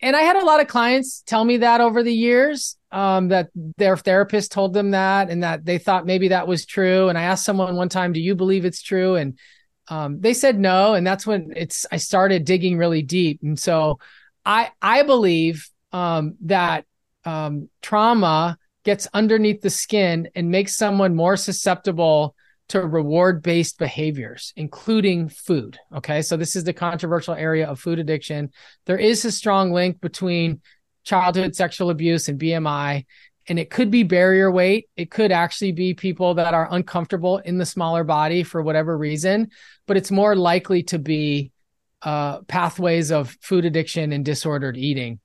And 0.00 0.16
I 0.16 0.22
had 0.22 0.36
a 0.36 0.44
lot 0.44 0.60
of 0.60 0.66
clients 0.66 1.22
tell 1.26 1.44
me 1.44 1.58
that 1.58 1.80
over 1.80 2.02
the 2.02 2.14
years 2.14 2.76
um, 2.90 3.28
that 3.28 3.50
their 3.54 3.96
therapist 3.96 4.50
told 4.50 4.74
them 4.74 4.90
that 4.90 5.30
and 5.30 5.42
that 5.44 5.64
they 5.64 5.78
thought 5.78 6.06
maybe 6.06 6.28
that 6.28 6.48
was 6.48 6.66
true. 6.66 7.08
And 7.08 7.16
I 7.16 7.22
asked 7.22 7.44
someone 7.44 7.76
one 7.76 7.88
time, 7.88 8.12
"Do 8.12 8.20
you 8.20 8.34
believe 8.34 8.64
it's 8.64 8.82
true?" 8.82 9.14
And 9.14 9.38
um, 9.88 10.20
they 10.20 10.34
said 10.34 10.58
no. 10.58 10.94
And 10.94 11.06
that's 11.06 11.26
when 11.26 11.52
it's 11.54 11.86
I 11.92 11.98
started 11.98 12.44
digging 12.44 12.78
really 12.78 13.02
deep. 13.02 13.40
And 13.42 13.58
so 13.58 14.00
I 14.44 14.70
I 14.80 15.04
believe 15.04 15.68
um, 15.92 16.34
that 16.42 16.84
um, 17.24 17.68
trauma 17.80 18.58
gets 18.84 19.08
underneath 19.14 19.60
the 19.60 19.70
skin 19.70 20.28
and 20.34 20.50
makes 20.50 20.76
someone 20.76 21.14
more 21.14 21.36
susceptible 21.36 22.34
to 22.68 22.80
reward 22.80 23.42
based 23.42 23.78
behaviors, 23.78 24.52
including 24.56 25.28
food. 25.28 25.78
Okay. 25.94 26.22
So 26.22 26.36
this 26.36 26.56
is 26.56 26.64
the 26.64 26.72
controversial 26.72 27.34
area 27.34 27.66
of 27.66 27.80
food 27.80 27.98
addiction. 27.98 28.50
There 28.86 28.98
is 28.98 29.24
a 29.24 29.32
strong 29.32 29.72
link 29.72 30.00
between 30.00 30.60
childhood 31.04 31.54
sexual 31.54 31.90
abuse 31.90 32.28
and 32.28 32.40
BMI. 32.40 33.04
And 33.48 33.58
it 33.58 33.70
could 33.70 33.90
be 33.90 34.04
barrier 34.04 34.50
weight. 34.50 34.88
It 34.96 35.10
could 35.10 35.32
actually 35.32 35.72
be 35.72 35.94
people 35.94 36.34
that 36.34 36.54
are 36.54 36.68
uncomfortable 36.70 37.38
in 37.38 37.58
the 37.58 37.66
smaller 37.66 38.04
body 38.04 38.44
for 38.44 38.62
whatever 38.62 38.96
reason, 38.96 39.50
but 39.86 39.96
it's 39.96 40.12
more 40.12 40.36
likely 40.36 40.84
to 40.84 40.98
be 40.98 41.50
uh, 42.02 42.40
pathways 42.42 43.10
of 43.10 43.36
food 43.40 43.64
addiction 43.64 44.12
and 44.12 44.24
disordered 44.24 44.76
eating. 44.76 45.18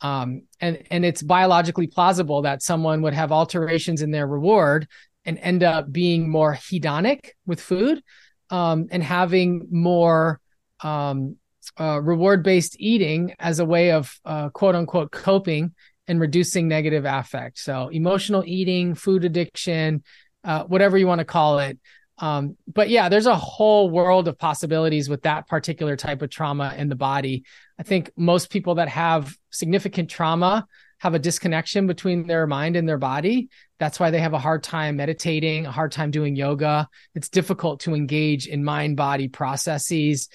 Um, 0.00 0.42
and 0.60 0.82
and 0.90 1.04
it's 1.04 1.22
biologically 1.22 1.86
plausible 1.86 2.42
that 2.42 2.62
someone 2.62 3.02
would 3.02 3.14
have 3.14 3.32
alterations 3.32 4.02
in 4.02 4.10
their 4.10 4.26
reward 4.26 4.86
and 5.24 5.38
end 5.38 5.62
up 5.62 5.90
being 5.90 6.28
more 6.28 6.54
hedonic 6.54 7.30
with 7.46 7.60
food 7.60 8.02
um, 8.50 8.86
and 8.90 9.02
having 9.02 9.66
more 9.70 10.40
um, 10.80 11.36
uh, 11.78 12.00
reward 12.02 12.42
based 12.42 12.76
eating 12.78 13.34
as 13.38 13.58
a 13.58 13.64
way 13.64 13.92
of 13.92 14.18
uh, 14.24 14.50
quote 14.50 14.74
unquote 14.74 15.10
coping 15.10 15.72
and 16.06 16.20
reducing 16.20 16.68
negative 16.68 17.04
affect. 17.06 17.58
So 17.58 17.88
emotional 17.88 18.44
eating, 18.46 18.94
food 18.94 19.24
addiction, 19.24 20.02
uh, 20.44 20.64
whatever 20.64 20.98
you 20.98 21.06
want 21.06 21.20
to 21.20 21.24
call 21.24 21.58
it. 21.60 21.78
Um, 22.18 22.56
but 22.72 22.90
yeah, 22.90 23.08
there's 23.08 23.26
a 23.26 23.34
whole 23.34 23.90
world 23.90 24.28
of 24.28 24.38
possibilities 24.38 25.08
with 25.08 25.22
that 25.22 25.48
particular 25.48 25.96
type 25.96 26.22
of 26.22 26.30
trauma 26.30 26.74
in 26.76 26.88
the 26.88 26.94
body. 26.94 27.44
I 27.78 27.82
think 27.82 28.10
most 28.16 28.50
people 28.50 28.76
that 28.76 28.88
have 28.88 29.36
significant 29.50 30.10
trauma 30.10 30.66
have 30.98 31.14
a 31.14 31.18
disconnection 31.18 31.86
between 31.86 32.26
their 32.26 32.46
mind 32.46 32.76
and 32.76 32.88
their 32.88 32.98
body. 32.98 33.48
That's 33.78 34.00
why 34.00 34.10
they 34.10 34.20
have 34.20 34.32
a 34.32 34.38
hard 34.38 34.62
time 34.62 34.96
meditating, 34.96 35.66
a 35.66 35.72
hard 35.72 35.92
time 35.92 36.10
doing 36.10 36.36
yoga. 36.36 36.88
It's 37.14 37.28
difficult 37.28 37.80
to 37.80 37.94
engage 37.94 38.46
in 38.46 38.64
mind 38.64 38.96
body 38.96 39.28
processes. 39.28 40.28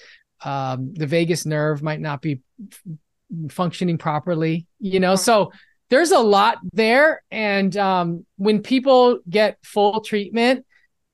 Um, 0.44 0.94
the 0.94 1.06
vagus 1.06 1.44
nerve 1.46 1.82
might 1.82 2.00
not 2.00 2.22
be 2.22 2.40
f- 2.70 2.82
functioning 3.50 3.98
properly, 3.98 4.66
you 4.78 5.00
know? 5.00 5.16
So 5.16 5.52
there's 5.88 6.12
a 6.12 6.20
lot 6.20 6.58
there. 6.72 7.22
And 7.30 7.76
um, 7.76 8.26
when 8.36 8.62
people 8.62 9.20
get 9.28 9.58
full 9.64 10.02
treatment, 10.02 10.64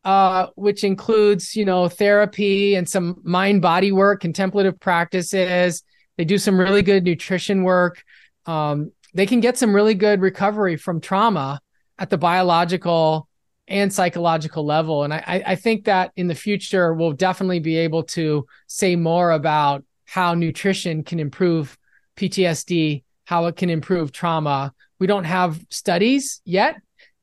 uh, 0.05 0.49
which 0.55 0.85
includes, 0.85 1.57
you 1.57 1.65
know, 1.65 1.89
therapy 1.89 2.75
and 2.77 2.89
some 2.89 3.21
mind 3.25 3.63
body 3.63 3.91
work, 3.91 4.21
contemplative 4.21 4.79
practices. 4.79 5.83
They 6.17 6.25
do 6.25 6.39
some 6.39 6.59
really 6.59 6.83
good 6.83 7.05
nutrition 7.05 7.63
work. 7.63 8.03
Um, 8.47 8.93
they 9.15 9.27
can 9.27 9.41
get 9.41 9.59
some 9.59 9.75
really 9.75 9.95
good 9.95 10.21
recovery 10.21 10.77
from 10.77 11.01
trauma 11.01 11.61
at 11.99 12.11
the 12.11 12.19
biological 12.19 13.29
and 13.69 13.93
psychological 13.93 14.65
level. 14.65 15.03
And 15.03 15.13
I, 15.13 15.43
I 15.47 15.55
think 15.57 15.85
that 15.87 16.13
in 16.17 16.29
the 16.29 16.35
future, 16.35 16.95
we'll 16.95 17.13
definitely 17.13 17.61
be 17.61 17.77
able 17.79 18.05
to 18.05 18.47
say 18.67 18.95
more 18.95 19.33
about 19.33 19.85
how 20.05 20.35
nutrition 20.35 21.03
can 21.03 21.19
improve 21.19 21.77
PTSD, 22.17 23.03
how 23.25 23.47
it 23.47 23.57
can 23.57 23.71
improve 23.71 24.13
trauma. 24.13 24.73
We 24.99 25.07
don't 25.07 25.25
have 25.25 25.61
studies 25.69 26.41
yet, 26.45 26.77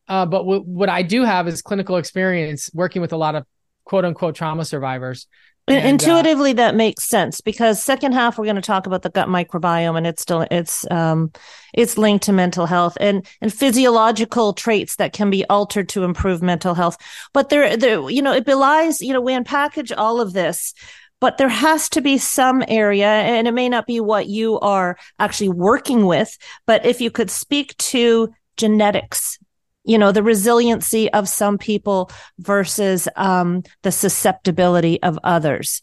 uh, 0.07 0.25
but 0.25 0.39
w- 0.39 0.61
what 0.61 0.89
I 0.89 1.01
do 1.01 1.23
have 1.23 1.47
is 1.47 1.61
clinical 1.61 1.95
experience 1.95 2.69
working 2.73 3.01
with 3.01 3.13
a 3.13 3.17
lot 3.17 3.35
of 3.35 3.45
quote 3.85 4.05
unquote 4.05 4.35
trauma 4.35 4.65
survivors. 4.65 5.27
And, 5.67 5.85
uh, 5.85 5.87
Intuitively, 5.87 6.51
uh, 6.51 6.55
that 6.55 6.75
makes 6.75 7.05
sense 7.07 7.39
because 7.39 7.81
second 7.81 8.13
half 8.13 8.37
we're 8.37 8.45
going 8.45 8.57
to 8.57 8.61
talk 8.61 8.85
about 8.85 9.01
the 9.01 9.09
gut 9.09 9.29
microbiome, 9.29 9.97
and 9.97 10.05
it's 10.05 10.21
still 10.21 10.45
it's 10.51 10.89
um 10.91 11.31
it's 11.73 11.97
linked 11.97 12.25
to 12.25 12.33
mental 12.33 12.65
health 12.65 12.97
and 12.99 13.25
and 13.41 13.53
physiological 13.53 14.53
traits 14.53 14.97
that 14.97 15.13
can 15.13 15.29
be 15.29 15.45
altered 15.45 15.87
to 15.89 16.03
improve 16.03 16.41
mental 16.41 16.73
health. 16.73 16.97
But 17.33 17.49
there, 17.49 17.77
there, 17.77 18.09
you 18.09 18.21
know, 18.21 18.33
it 18.33 18.45
belies. 18.45 18.99
You 18.99 19.13
know, 19.13 19.21
we 19.21 19.33
unpackage 19.33 19.93
all 19.95 20.19
of 20.19 20.33
this, 20.33 20.73
but 21.21 21.37
there 21.37 21.49
has 21.49 21.87
to 21.89 22.01
be 22.01 22.17
some 22.17 22.63
area, 22.67 23.07
and 23.07 23.47
it 23.47 23.53
may 23.53 23.69
not 23.69 23.87
be 23.87 24.01
what 24.01 24.27
you 24.27 24.59
are 24.59 24.97
actually 25.17 25.49
working 25.49 26.05
with, 26.05 26.37
but 26.65 26.85
if 26.85 26.99
you 26.99 27.09
could 27.09 27.29
speak 27.29 27.77
to 27.77 28.33
genetics 28.57 29.32
you 29.83 29.97
know, 29.97 30.11
the 30.11 30.23
resiliency 30.23 31.11
of 31.11 31.27
some 31.27 31.57
people 31.57 32.09
versus 32.39 33.07
um, 33.15 33.63
the 33.81 33.91
susceptibility 33.91 35.01
of 35.03 35.19
others. 35.23 35.81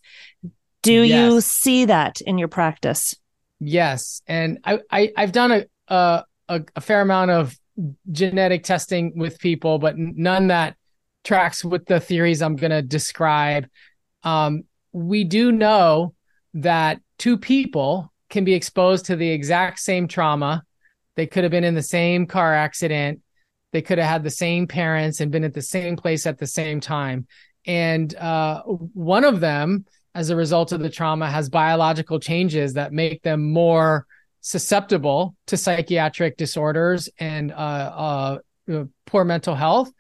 Do 0.83 1.03
yes. 1.03 1.33
you 1.33 1.41
see 1.41 1.85
that 1.87 2.21
in 2.23 2.39
your 2.39 2.49
practice? 2.49 3.15
Yes, 3.61 4.23
and 4.27 4.59
I, 4.65 4.81
I 4.91 5.13
have 5.17 5.33
done 5.33 5.53
a, 5.53 5.67
a 5.89 6.25
a 6.49 6.81
fair 6.81 7.03
amount 7.03 7.31
of 7.31 7.57
genetic 8.11 8.65
testing 8.65 9.13
with 9.17 9.39
people, 9.39 9.79
but 9.79 9.97
none 9.97 10.49
that 10.49 10.77
tracks 11.25 11.65
with 11.65 11.85
the 11.87 12.01
theories 12.01 12.43
I'm 12.43 12.57
going 12.57 12.71
to 12.71 12.83
describe. 12.83 13.69
Um, 14.23 14.65
we 14.93 15.25
do 15.25 15.53
know 15.53 16.15
that 16.55 17.01
two 17.19 17.37
people 17.39 18.13
can 18.29 18.45
be 18.45 18.55
exposed 18.55 19.07
to 19.07 19.17
the 19.17 19.31
exact 19.31 19.79
same 19.79 20.09
trauma. 20.09 20.65
They 21.17 21.27
could 21.27 21.45
have 21.45 21.51
been 21.51 21.65
in 21.65 21.75
the 21.75 21.83
same 21.83 22.27
car 22.27 22.55
accident 22.55 23.21
they 23.73 23.83
could 23.83 23.99
have 23.99 24.09
had 24.09 24.23
the 24.25 24.31
same 24.31 24.67
parents 24.67 25.21
and 25.21 25.31
been 25.31 25.45
at 25.45 25.55
the 25.55 25.63
same 25.63 25.97
place 25.97 26.27
at 26.27 26.39
the 26.39 26.47
same 26.47 26.81
time. 26.81 27.27
And 27.67 28.15
uh, 28.17 28.63
one 28.63 29.25
of 29.25 29.41
them, 29.41 29.85
as 30.15 30.31
a 30.31 30.37
result 30.37 30.73
of 30.73 30.81
the 30.81 30.91
trauma, 30.91 31.31
has 31.31 31.49
biological 31.49 32.19
changes 32.19 32.75
that 32.75 32.93
make 32.93 33.23
them 33.23 33.53
more 33.53 34.07
susceptible 34.41 35.37
to 35.47 35.57
psychiatric 35.57 36.37
disorders 36.37 37.09
and 37.19 37.53
uh, 37.53 38.39
uh, 38.69 38.85
poor 39.07 39.25
mental 39.25 39.55
health. 39.55 39.91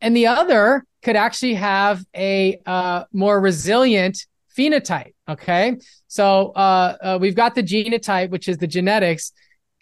And 0.00 0.16
the 0.16 0.28
other 0.28 0.84
could 1.02 1.16
actually 1.16 1.54
have 1.54 2.04
a 2.14 2.60
uh, 2.64 3.04
more 3.12 3.40
resilient 3.40 4.26
phenotype. 4.56 5.12
Okay. 5.28 5.76
So 6.06 6.50
uh, 6.52 6.96
uh, 7.00 7.18
we've 7.20 7.34
got 7.34 7.54
the 7.54 7.62
genotype, 7.62 8.30
which 8.30 8.48
is 8.48 8.58
the 8.58 8.66
genetics 8.66 9.32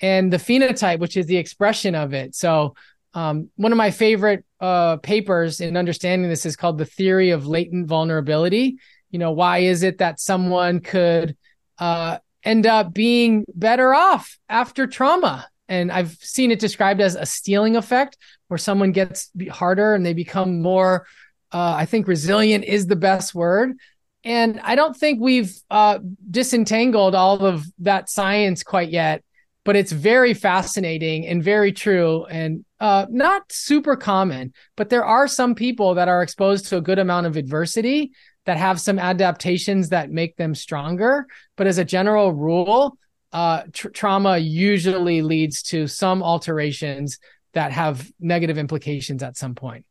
and 0.00 0.32
the 0.32 0.36
phenotype, 0.36 0.98
which 0.98 1.16
is 1.16 1.26
the 1.26 1.36
expression 1.36 1.94
of 1.94 2.12
it. 2.12 2.34
So, 2.34 2.74
um, 3.16 3.48
one 3.56 3.72
of 3.72 3.78
my 3.78 3.90
favorite 3.90 4.44
uh, 4.60 4.98
papers 4.98 5.62
in 5.62 5.74
understanding 5.74 6.28
this 6.28 6.44
is 6.44 6.54
called 6.54 6.76
the 6.76 6.84
theory 6.84 7.30
of 7.30 7.46
latent 7.46 7.88
vulnerability. 7.88 8.76
You 9.10 9.18
know, 9.18 9.32
why 9.32 9.58
is 9.60 9.82
it 9.82 9.98
that 9.98 10.20
someone 10.20 10.80
could 10.80 11.34
uh, 11.78 12.18
end 12.44 12.66
up 12.66 12.92
being 12.92 13.46
better 13.54 13.94
off 13.94 14.38
after 14.50 14.86
trauma? 14.86 15.48
And 15.66 15.90
I've 15.90 16.12
seen 16.20 16.50
it 16.50 16.58
described 16.58 17.00
as 17.00 17.16
a 17.16 17.24
steeling 17.24 17.74
effect, 17.74 18.18
where 18.48 18.58
someone 18.58 18.92
gets 18.92 19.30
harder 19.50 19.94
and 19.94 20.04
they 20.04 20.12
become 20.12 20.60
more, 20.60 21.06
uh, 21.52 21.74
I 21.74 21.86
think 21.86 22.06
resilient 22.08 22.64
is 22.64 22.86
the 22.86 22.96
best 22.96 23.34
word. 23.34 23.78
And 24.24 24.60
I 24.62 24.74
don't 24.74 24.94
think 24.94 25.22
we've 25.22 25.56
uh, 25.70 26.00
disentangled 26.30 27.14
all 27.14 27.46
of 27.46 27.64
that 27.78 28.10
science 28.10 28.62
quite 28.62 28.90
yet 28.90 29.24
but 29.66 29.74
it's 29.74 29.90
very 29.90 30.32
fascinating 30.32 31.26
and 31.26 31.42
very 31.42 31.72
true 31.72 32.24
and 32.26 32.64
uh, 32.78 33.04
not 33.10 33.50
super 33.50 33.96
common. 33.96 34.54
But 34.76 34.90
there 34.90 35.04
are 35.04 35.26
some 35.26 35.56
people 35.56 35.94
that 35.94 36.06
are 36.06 36.22
exposed 36.22 36.66
to 36.66 36.76
a 36.76 36.80
good 36.80 37.00
amount 37.00 37.26
of 37.26 37.36
adversity 37.36 38.12
that 38.44 38.58
have 38.58 38.80
some 38.80 39.00
adaptations 39.00 39.88
that 39.88 40.08
make 40.08 40.36
them 40.36 40.54
stronger. 40.54 41.26
But 41.56 41.66
as 41.66 41.78
a 41.78 41.84
general 41.84 42.32
rule, 42.32 42.96
uh, 43.32 43.64
tr- 43.72 43.88
trauma 43.88 44.38
usually 44.38 45.20
leads 45.20 45.62
to 45.64 45.88
some 45.88 46.22
alterations 46.22 47.18
that 47.54 47.72
have 47.72 48.08
negative 48.20 48.58
implications 48.58 49.20
at 49.20 49.36
some 49.36 49.56
point. 49.56 49.84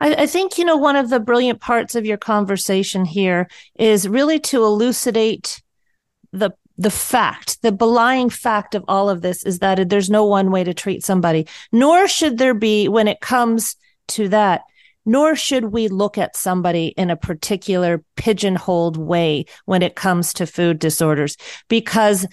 I, 0.00 0.14
I, 0.14 0.26
think, 0.26 0.58
you 0.58 0.64
know, 0.64 0.76
one 0.76 0.94
of 0.94 1.10
the 1.10 1.18
brilliant 1.18 1.60
parts 1.60 1.96
of 1.96 2.06
your 2.06 2.18
conversation 2.18 3.04
here 3.04 3.48
is 3.76 4.08
really 4.08 4.38
to 4.40 4.62
elucidate 4.62 5.60
the 6.32 6.52
the 6.78 6.90
fact, 6.90 7.60
the 7.62 7.72
belying 7.72 8.30
fact 8.30 8.74
of 8.74 8.84
all 8.86 9.10
of 9.10 9.20
this 9.20 9.42
is 9.44 9.58
that 9.58 9.88
there's 9.88 10.08
no 10.08 10.24
one 10.24 10.50
way 10.52 10.62
to 10.64 10.72
treat 10.72 11.04
somebody, 11.04 11.46
nor 11.72 12.06
should 12.06 12.38
there 12.38 12.54
be 12.54 12.88
when 12.88 13.08
it 13.08 13.20
comes 13.20 13.76
to 14.08 14.28
that. 14.28 14.62
Nor 15.04 15.36
should 15.36 15.66
we 15.66 15.88
look 15.88 16.18
at 16.18 16.36
somebody 16.36 16.88
in 16.88 17.08
a 17.08 17.16
particular 17.16 18.04
pigeonholed 18.16 18.98
way 18.98 19.46
when 19.64 19.80
it 19.80 19.96
comes 19.96 20.34
to 20.34 20.46
food 20.46 20.78
disorders, 20.78 21.38
because 21.68 22.26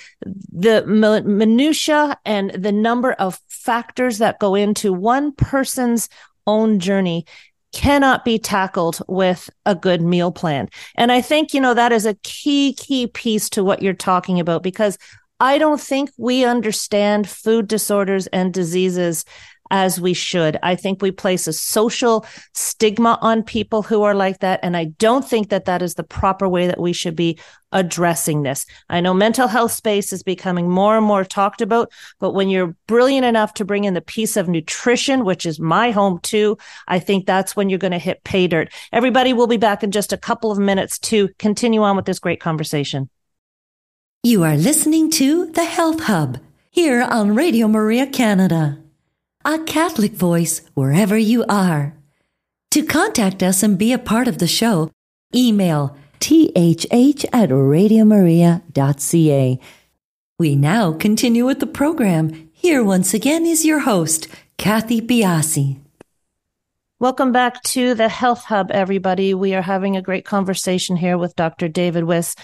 the 0.52 0.84
minutia 0.86 2.18
and 2.26 2.52
the 2.52 2.74
number 2.74 3.14
of 3.14 3.40
factors 3.48 4.18
that 4.18 4.40
go 4.40 4.56
into 4.56 4.92
one 4.92 5.32
person's 5.32 6.10
own 6.46 6.80
journey 6.80 7.26
cannot 7.76 8.24
be 8.24 8.40
tackled 8.40 9.00
with 9.08 9.50
a 9.66 9.76
good 9.76 10.02
meal 10.02 10.32
plan. 10.32 10.70
And 10.96 11.12
I 11.12 11.22
think, 11.22 11.54
you 11.54 11.60
know, 11.60 11.74
that 11.74 11.92
is 11.92 12.06
a 12.06 12.16
key, 12.24 12.74
key 12.74 13.08
piece 13.08 13.50
to 13.50 13.64
what 13.64 13.82
you're 13.82 13.94
talking 13.94 14.40
about 14.40 14.64
because 14.64 14.98
I 15.42 15.58
don't 15.58 15.82
think 15.82 16.10
we 16.18 16.46
understand 16.46 17.30
food 17.30 17.68
disorders 17.68 18.28
and 18.28 18.54
diseases 18.54 19.26
as 19.71 19.99
we 19.99 20.13
should. 20.13 20.58
I 20.63 20.75
think 20.75 21.01
we 21.01 21.12
place 21.12 21.47
a 21.47 21.54
social 21.54 22.25
stigma 22.54 23.17
on 23.21 23.43
people 23.43 23.82
who 23.82 24.04
are 24.04 24.13
like 24.13 24.39
that. 24.39 24.60
And 24.63 24.78
I 24.78 24.86
don't 24.86 25.28
think 25.28 25.49
that 25.49 25.65
that 25.65 25.82
is 25.82 25.95
the 25.95 26.04
proper 26.04 26.47
way 26.47 26.67
that 26.67 26.80
we 26.80 26.93
should 26.93 27.15
be 27.15 27.39
addressing 27.71 28.43
this. 28.43 28.65
I 28.89 29.01
know 29.01 29.13
mental 29.13 29.47
health 29.47 29.71
space 29.71 30.13
is 30.13 30.23
becoming 30.23 30.69
more 30.69 30.95
and 30.97 31.06
more 31.06 31.25
talked 31.25 31.62
about, 31.62 31.91
but 32.19 32.32
when 32.32 32.49
you're 32.49 32.75
brilliant 32.88 33.25
enough 33.25 33.54
to 33.56 33.65
bring 33.65 33.84
in 33.84 33.93
the 33.93 34.01
piece 34.01 34.38
of 34.38 34.47
nutrition, 34.47 35.25
which 35.25 35.45
is 35.45 35.60
my 35.60 35.91
home 35.91 36.19
too, 36.19 36.58
I 36.88 36.99
think 36.99 37.25
that's 37.25 37.56
when 37.56 37.69
you're 37.69 37.80
going 37.80 37.91
to 37.91 37.97
hit 37.97 38.23
pay 38.23 38.47
dirt. 38.47 38.71
Everybody 38.93 39.34
will 39.34 39.47
be 39.47 39.58
back 39.58 39.84
in 39.84 39.91
just 39.91 40.13
a 40.13 40.17
couple 40.17 40.51
of 40.51 40.58
minutes 40.58 40.99
to 40.99 41.30
continue 41.38 41.84
on 41.84 41.95
with 41.95 42.06
this 42.06 42.19
great 42.19 42.39
conversation. 42.39 43.10
You 44.23 44.43
are 44.43 44.58
listening 44.58 45.12
to 45.12 45.51
the 45.51 45.65
Health 45.65 46.04
Hub 46.04 46.39
here 46.71 47.01
on 47.01 47.36
Radio 47.36 47.67
Maria 47.67 48.08
Canada 48.08 48.80
a 49.46 49.60
Catholic 49.60 50.14
voice 50.14 50.62
wherever 50.74 51.16
you 51.18 51.46
are. 51.48 51.94
To 52.72 52.84
contact 52.84 53.44
us 53.44 53.62
and 53.62 53.78
be 53.78 53.94
a 53.94 54.00
part 54.00 54.28
of 54.28 54.40
the 54.40 54.48
show, 54.48 54.90
email 55.34 55.96
thh 56.20 57.26
at 57.32 57.50
radiomaria.ca. 57.50 59.60
We 60.40 60.56
now 60.56 60.94
continue 60.94 61.46
with 61.46 61.60
the 61.60 61.68
program. 61.68 62.50
Here 62.54 62.84
once 62.84 63.14
again 63.14 63.46
is 63.46 63.64
your 63.64 63.82
host, 63.82 64.28
Kathy 64.58 65.00
Biasi. 65.00 65.78
Welcome 66.98 67.32
back 67.32 67.62
to 67.64 67.94
the 67.94 68.10
Health 68.10 68.46
Hub, 68.46 68.72
everybody. 68.72 69.36
We 69.36 69.54
are 69.54 69.62
having 69.62 69.96
a 69.96 70.02
great 70.02 70.26
conversation 70.26 70.96
here 70.96 71.20
with 71.20 71.36
Dr. 71.36 71.68
David 71.68 72.06
Wiss. 72.06 72.36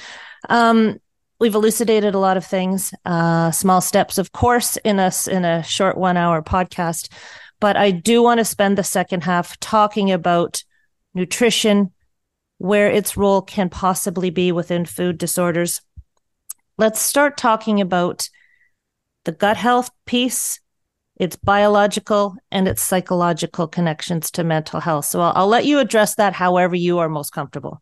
Um, 0.50 1.00
we've 1.42 1.56
elucidated 1.56 2.14
a 2.14 2.20
lot 2.20 2.38
of 2.38 2.46
things, 2.46 2.94
uh, 3.04 3.50
small 3.50 3.82
steps, 3.82 4.20
of 4.20 4.32
course, 4.32 4.78
in 4.78 5.00
us 5.00 5.28
in 5.28 5.44
a 5.44 5.64
short 5.64 5.98
one 5.98 6.16
hour 6.16 6.44
podcast. 6.44 7.12
But 7.60 7.76
I 7.76 7.90
do 7.90 8.22
want 8.22 8.38
to 8.38 8.46
spend 8.46 8.78
the 8.78 8.84
second 8.84 9.24
half 9.24 9.60
talking 9.60 10.12
about 10.12 10.64
nutrition, 11.16 11.92
where 12.60 12.92
its 12.92 13.18
role 13.18 13.42
can 13.42 13.70
possibly 13.70 14.30
be 14.30 14.52
within 14.52 14.86
food 14.86 15.18
disorders. 15.18 15.82
Let's 16.78 17.02
start 17.02 17.38
talking 17.38 17.82
about 17.82 18.30
the 19.26 19.32
gut 19.32 19.58
health 19.58 19.90
piece, 20.06 20.60
its 21.16 21.36
biological 21.36 22.36
and 22.52 22.68
its 22.68 22.84
psychological 22.84 23.68
connections 23.68 24.30
to 24.32 24.44
mental 24.44 24.80
health. 24.80 25.06
So 25.06 25.22
I'll, 25.22 25.34
I'll 25.36 25.48
let 25.48 25.66
you 25.66 25.80
address 25.80 26.16
that 26.16 26.34
however 26.34 26.76
you 26.76 27.00
are 27.00 27.10
most 27.10 27.32
comfortable. 27.32 27.82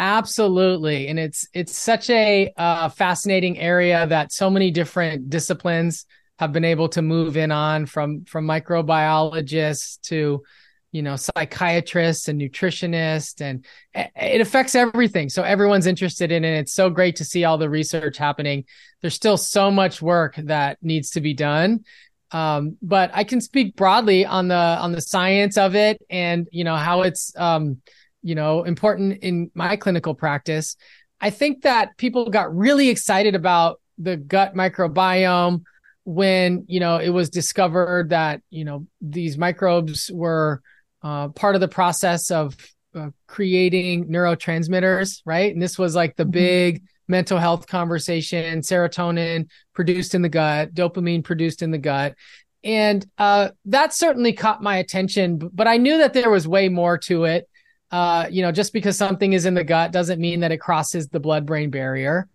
Absolutely. 0.00 1.08
And 1.08 1.18
it's 1.18 1.46
it's 1.52 1.76
such 1.76 2.08
a 2.08 2.50
uh, 2.56 2.88
fascinating 2.88 3.58
area 3.58 4.06
that 4.06 4.32
so 4.32 4.48
many 4.48 4.70
different 4.70 5.28
disciplines 5.28 6.06
have 6.38 6.54
been 6.54 6.64
able 6.64 6.88
to 6.88 7.02
move 7.02 7.36
in 7.36 7.52
on 7.52 7.84
from 7.84 8.24
from 8.24 8.46
microbiologists 8.46 10.00
to 10.04 10.42
you 10.90 11.02
know 11.02 11.16
psychiatrists 11.16 12.28
and 12.28 12.40
nutritionists 12.40 13.42
and 13.42 13.66
it 13.94 14.40
affects 14.40 14.74
everything. 14.74 15.28
So 15.28 15.42
everyone's 15.42 15.86
interested 15.86 16.32
in 16.32 16.46
it. 16.46 16.58
It's 16.60 16.72
so 16.72 16.88
great 16.88 17.16
to 17.16 17.24
see 17.24 17.44
all 17.44 17.58
the 17.58 17.68
research 17.68 18.16
happening. 18.16 18.64
There's 19.02 19.14
still 19.14 19.36
so 19.36 19.70
much 19.70 20.00
work 20.00 20.34
that 20.36 20.78
needs 20.80 21.10
to 21.10 21.20
be 21.20 21.34
done. 21.34 21.84
Um, 22.32 22.78
but 22.80 23.10
i 23.12 23.24
can 23.24 23.40
speak 23.40 23.74
broadly 23.74 24.24
on 24.24 24.46
the 24.46 24.54
on 24.54 24.92
the 24.92 25.00
science 25.00 25.58
of 25.58 25.74
it 25.74 26.00
and 26.08 26.46
you 26.52 26.62
know 26.62 26.76
how 26.76 27.02
it's 27.02 27.34
um, 27.36 27.82
you 28.22 28.34
know, 28.34 28.64
important 28.64 29.18
in 29.22 29.50
my 29.54 29.76
clinical 29.76 30.14
practice. 30.14 30.76
I 31.20 31.30
think 31.30 31.62
that 31.62 31.96
people 31.96 32.30
got 32.30 32.54
really 32.54 32.88
excited 32.88 33.34
about 33.34 33.80
the 33.98 34.16
gut 34.16 34.54
microbiome 34.54 35.62
when, 36.04 36.64
you 36.66 36.80
know, 36.80 36.96
it 36.96 37.10
was 37.10 37.28
discovered 37.28 38.10
that, 38.10 38.40
you 38.50 38.64
know, 38.64 38.86
these 39.00 39.36
microbes 39.36 40.10
were 40.12 40.62
uh, 41.02 41.28
part 41.28 41.54
of 41.54 41.60
the 41.60 41.68
process 41.68 42.30
of 42.30 42.56
uh, 42.94 43.10
creating 43.26 44.06
neurotransmitters, 44.06 45.20
right? 45.24 45.52
And 45.52 45.62
this 45.62 45.78
was 45.78 45.94
like 45.94 46.16
the 46.16 46.24
mm-hmm. 46.24 46.30
big 46.30 46.82
mental 47.06 47.38
health 47.38 47.66
conversation 47.66 48.60
serotonin 48.60 49.48
produced 49.74 50.14
in 50.14 50.22
the 50.22 50.28
gut, 50.28 50.74
dopamine 50.74 51.24
produced 51.24 51.62
in 51.62 51.70
the 51.70 51.78
gut. 51.78 52.14
And 52.62 53.06
uh, 53.18 53.50
that 53.66 53.92
certainly 53.92 54.32
caught 54.32 54.62
my 54.62 54.76
attention, 54.76 55.38
but 55.38 55.66
I 55.66 55.76
knew 55.76 55.98
that 55.98 56.12
there 56.12 56.30
was 56.30 56.46
way 56.46 56.68
more 56.68 56.98
to 56.98 57.24
it 57.24 57.48
uh, 57.90 58.26
you 58.30 58.42
know, 58.42 58.52
just 58.52 58.72
because 58.72 58.96
something 58.96 59.32
is 59.32 59.46
in 59.46 59.54
the 59.54 59.64
gut 59.64 59.92
doesn't 59.92 60.20
mean 60.20 60.40
that 60.40 60.52
it 60.52 60.58
crosses 60.58 61.08
the 61.08 61.20
blood 61.20 61.46
brain 61.46 61.70
barrier. 61.70 62.28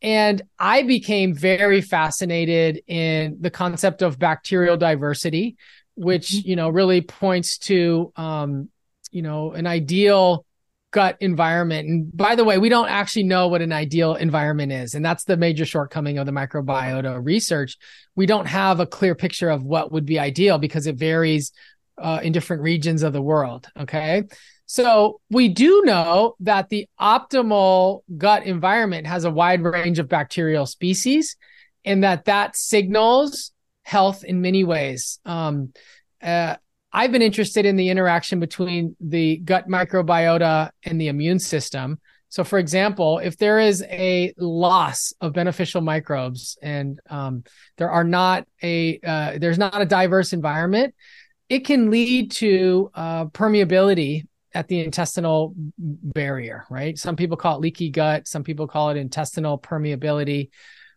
And 0.00 0.42
I 0.58 0.82
became 0.82 1.34
very 1.34 1.80
fascinated 1.80 2.82
in 2.86 3.38
the 3.40 3.50
concept 3.50 4.02
of 4.02 4.18
bacterial 4.18 4.76
diversity, 4.76 5.56
which, 5.94 6.30
mm-hmm. 6.30 6.48
you 6.48 6.56
know, 6.56 6.68
really 6.68 7.00
points 7.00 7.58
to, 7.58 8.12
um, 8.16 8.68
you 9.10 9.22
know, 9.22 9.52
an 9.52 9.66
ideal 9.66 10.44
gut 10.90 11.16
environment. 11.20 11.88
And 11.88 12.16
by 12.16 12.34
the 12.34 12.44
way, 12.44 12.58
we 12.58 12.68
don't 12.68 12.88
actually 12.88 13.24
know 13.24 13.48
what 13.48 13.60
an 13.60 13.72
ideal 13.72 14.14
environment 14.14 14.72
is. 14.72 14.94
And 14.94 15.04
that's 15.04 15.24
the 15.24 15.36
major 15.36 15.64
shortcoming 15.64 16.18
of 16.18 16.26
the 16.26 16.32
microbiota 16.32 17.22
research. 17.22 17.76
We 18.14 18.26
don't 18.26 18.46
have 18.46 18.80
a 18.80 18.86
clear 18.86 19.14
picture 19.14 19.50
of 19.50 19.64
what 19.64 19.90
would 19.92 20.06
be 20.06 20.18
ideal 20.18 20.58
because 20.58 20.86
it 20.86 20.96
varies 20.96 21.52
uh, 21.98 22.20
in 22.22 22.32
different 22.32 22.62
regions 22.62 23.02
of 23.02 23.12
the 23.12 23.22
world. 23.22 23.68
Okay. 23.78 24.24
So 24.68 25.22
we 25.30 25.48
do 25.48 25.82
know 25.86 26.36
that 26.40 26.68
the 26.68 26.86
optimal 27.00 28.02
gut 28.18 28.44
environment 28.44 29.06
has 29.06 29.24
a 29.24 29.30
wide 29.30 29.62
range 29.62 29.98
of 29.98 30.10
bacterial 30.10 30.66
species 30.66 31.36
and 31.86 32.04
that 32.04 32.26
that 32.26 32.54
signals 32.54 33.52
health 33.82 34.24
in 34.24 34.42
many 34.42 34.64
ways. 34.64 35.20
Um, 35.24 35.72
uh, 36.22 36.56
I've 36.92 37.12
been 37.12 37.22
interested 37.22 37.64
in 37.64 37.76
the 37.76 37.88
interaction 37.88 38.40
between 38.40 38.94
the 39.00 39.38
gut 39.38 39.68
microbiota 39.68 40.70
and 40.84 41.00
the 41.00 41.08
immune 41.08 41.38
system. 41.38 41.98
So, 42.28 42.44
for 42.44 42.58
example, 42.58 43.20
if 43.20 43.38
there 43.38 43.58
is 43.58 43.82
a 43.88 44.34
loss 44.36 45.14
of 45.22 45.32
beneficial 45.32 45.80
microbes 45.80 46.58
and 46.60 47.00
um, 47.08 47.42
there 47.78 47.90
are 47.90 48.04
not 48.04 48.46
a 48.62 49.00
uh, 49.02 49.38
there's 49.38 49.56
not 49.56 49.80
a 49.80 49.86
diverse 49.86 50.34
environment, 50.34 50.94
it 51.48 51.60
can 51.60 51.90
lead 51.90 52.32
to 52.32 52.90
uh, 52.94 53.24
permeability 53.26 54.26
at 54.54 54.68
the 54.68 54.80
intestinal 54.80 55.54
barrier, 55.78 56.64
right? 56.70 56.98
Some 56.98 57.16
people 57.16 57.36
call 57.36 57.56
it 57.56 57.60
leaky 57.60 57.90
gut, 57.90 58.26
some 58.26 58.42
people 58.42 58.66
call 58.66 58.90
it 58.90 58.96
intestinal 58.96 59.58
permeability. 59.58 60.50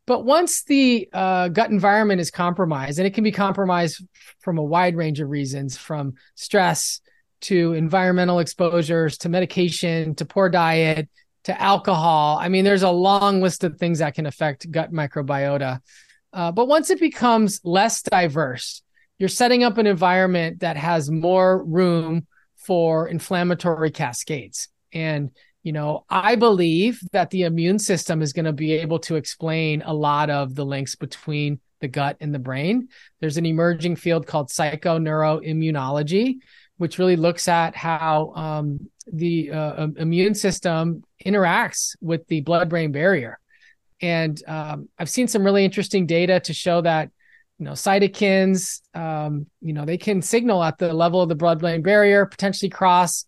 But 0.08 0.26
once 0.26 0.64
the 0.64 1.08
uh, 1.14 1.50
gut 1.50 1.70
environment 1.70 2.22
is 2.22 2.32
compromised, 2.32 3.00
and 3.00 3.08
it 3.08 3.14
can 3.14 3.24
be 3.24 3.32
compromised 3.32 4.04
from 4.40 4.58
a 4.58 4.64
wide 4.64 4.96
range 4.96 5.20
of 5.20 5.30
reasons, 5.30 5.78
from 5.78 6.14
stress 6.36 7.02
to 7.42 7.74
environmental 7.74 8.40
exposures 8.40 9.18
to 9.20 9.30
medication 9.30 10.16
to 10.16 10.26
poor 10.26 10.50
diet 10.50 11.10
to 11.44 11.62
alcohol. 11.62 12.38
I 12.40 12.50
mean, 12.50 12.64
there's 12.64 12.84
a 12.84 12.92
long 12.92 13.42
list 13.42 13.64
of 13.64 13.78
things 13.78 14.00
that 14.00 14.16
can 14.16 14.26
affect 14.26 14.70
gut 14.70 14.92
microbiota. 14.92 15.80
Uh, 16.34 16.52
but 16.52 16.68
once 16.68 16.90
it 16.90 17.00
becomes 17.00 17.60
less 17.64 18.02
diverse, 18.02 18.84
you're 19.18 19.30
setting 19.30 19.64
up 19.64 19.78
an 19.78 19.88
environment 19.88 20.62
that 20.62 20.78
has 20.78 21.12
more 21.12 21.64
room 21.64 22.28
for 22.66 23.08
inflammatory 23.08 23.92
cascades. 23.92 24.68
And, 24.94 25.32
you 25.64 25.72
know, 25.72 26.06
I 26.10 26.36
believe 26.36 27.00
that 27.12 27.30
the 27.30 27.44
immune 27.44 27.80
system 27.80 28.22
is 28.22 28.34
going 28.34 28.46
to 28.46 28.54
be 28.54 28.74
able 28.74 29.00
to 29.00 29.16
explain 29.16 29.82
a 29.84 29.94
lot 29.94 30.30
of 30.30 30.56
the 30.56 30.66
links 30.66 30.96
between 30.96 31.60
the 31.80 31.88
gut 31.88 32.18
and 32.20 32.34
the 32.34 32.40
brain. 32.40 32.90
There's 33.20 33.38
an 33.38 33.46
emerging 33.46 33.96
field 33.96 34.28
called 34.28 34.50
psychoneuroimmunology, 34.50 36.36
which 36.78 36.98
really 37.00 37.16
looks 37.16 37.48
at 37.48 37.76
how 37.76 38.34
um, 38.36 38.90
the 39.12 39.52
uh, 39.52 39.88
immune 39.98 40.36
system 40.36 41.04
interacts 41.26 41.96
with 42.02 42.28
the 42.28 42.42
blood 42.42 42.70
brain 42.70 42.92
barrier. 42.92 43.40
And 44.02 44.42
um, 44.48 44.90
I've 44.98 45.10
seen 45.10 45.28
some 45.28 45.44
really 45.44 45.64
interesting 45.64 46.06
data 46.08 46.40
to 46.42 46.54
show 46.54 46.82
that, 46.82 47.10
you 47.62 47.66
know, 47.66 47.74
cytokines, 47.74 48.82
um, 48.96 49.46
you 49.62 49.72
know, 49.72 49.86
they 49.86 50.00
can 50.00 50.24
signal 50.24 50.64
at 50.64 50.80
the 50.80 50.92
level 50.92 51.22
of 51.22 51.30
the 51.30 51.36
blood 51.36 51.60
brain 51.60 51.84
barrier, 51.84 52.26
potentially 52.26 52.72
cross. 52.72 53.24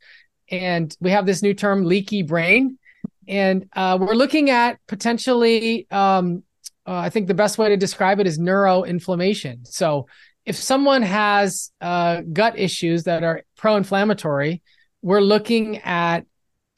And 0.50 0.98
we 1.00 1.12
have 1.12 1.28
this 1.28 1.43
new 1.43 1.54
term, 1.54 1.86
leaky 1.86 2.24
brain. 2.24 2.80
And 3.28 3.69
uh, 3.74 4.00
we're 4.02 4.15
looking 4.15 4.50
at 4.50 4.80
potentially, 4.88 5.86
um, 5.91 6.41
uh, 6.88 6.96
I 6.96 7.12
think 7.12 7.28
the 7.28 7.36
best 7.36 7.60
way 7.60 7.69
to 7.69 7.78
describe 7.78 8.19
it 8.19 8.26
is 8.26 8.39
neuroinflammation. 8.39 9.67
So 9.67 10.08
if 10.48 10.56
someone 10.56 11.04
has 11.04 11.72
uh, 11.80 12.22
gut 12.22 12.58
issues 12.58 13.04
that 13.04 13.24
are 13.24 13.43
pro-inflammatory, 13.56 14.63
we're 15.04 15.22
looking 15.22 15.78
at 15.78 16.26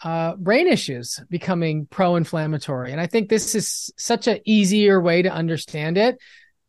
uh, 0.03 0.35
brain 0.35 0.67
issues 0.67 1.21
becoming 1.29 1.87
pro-inflammatory, 1.89 2.91
and 2.91 2.99
I 2.99 3.07
think 3.07 3.29
this 3.29 3.55
is 3.55 3.91
such 3.97 4.27
an 4.27 4.39
easier 4.45 4.99
way 5.01 5.21
to 5.21 5.31
understand 5.31 5.97
it. 5.97 6.17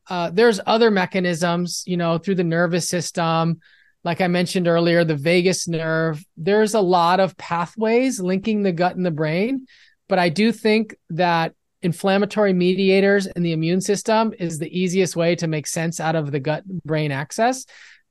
Uh, 0.09 0.31
there's 0.31 0.61
other 0.67 0.91
mechanisms, 0.91 1.83
you 1.87 1.97
know, 1.97 2.19
through 2.19 2.37
the 2.37 2.45
nervous 2.45 2.89
system, 2.89 3.61
like 4.07 4.21
I 4.21 4.29
mentioned 4.29 4.69
earlier, 4.69 5.03
the 5.03 5.17
vagus 5.17 5.67
nerve. 5.67 6.25
There's 6.37 6.75
a 6.75 6.81
lot 6.81 7.19
of 7.19 7.37
pathways 7.37 8.21
linking 8.21 8.63
the 8.63 8.71
gut 8.71 8.95
and 8.95 9.05
the 9.05 9.11
brain, 9.11 9.67
but 10.09 10.21
I 10.21 10.29
do 10.29 10.53
think 10.53 10.95
that 11.11 11.55
inflammatory 11.83 12.53
mediators 12.53 13.27
in 13.27 13.43
the 13.43 13.53
immune 13.53 13.81
system 13.81 14.33
is 14.39 14.59
the 14.59 14.79
easiest 14.79 15.17
way 15.17 15.35
to 15.37 15.49
make 15.49 15.67
sense 15.67 15.99
out 15.99 16.15
of 16.15 16.31
the 16.31 16.39
gut 16.39 16.65
brain 16.85 17.11
axis. 17.11 17.67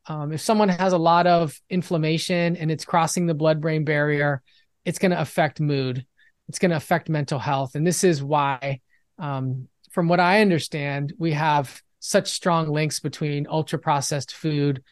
Um, 0.08 0.34
if 0.34 0.42
someone 0.42 0.70
has 0.70 0.92
a 0.92 0.98
lot 0.98 1.28
of 1.28 1.58
inflammation 1.70 2.58
and 2.58 2.70
it's 2.70 2.86
crossing 2.86 3.26
the 3.26 3.34
blood 3.34 3.62
brain 3.62 3.86
barrier, 3.86 4.44
it's 4.84 5.00
going 5.00 5.12
to 5.12 5.22
affect 5.22 5.62
mood. 5.62 6.06
It's 6.50 6.60
going 6.60 6.72
to 6.72 6.78
affect 6.78 7.08
mental 7.08 7.40
health. 7.40 7.76
And 7.76 7.88
this 7.88 8.04
is 8.04 8.22
why, 8.22 8.82
um, 9.18 9.70
from 9.92 10.10
what 10.10 10.20
I 10.20 10.42
understand, 10.42 11.14
we 11.18 11.32
have 11.32 11.82
such 12.06 12.30
strong 12.30 12.70
links 12.70 13.00
between 13.00 13.48
ultra 13.50 13.80
processed 13.80 14.34
food 14.34 14.84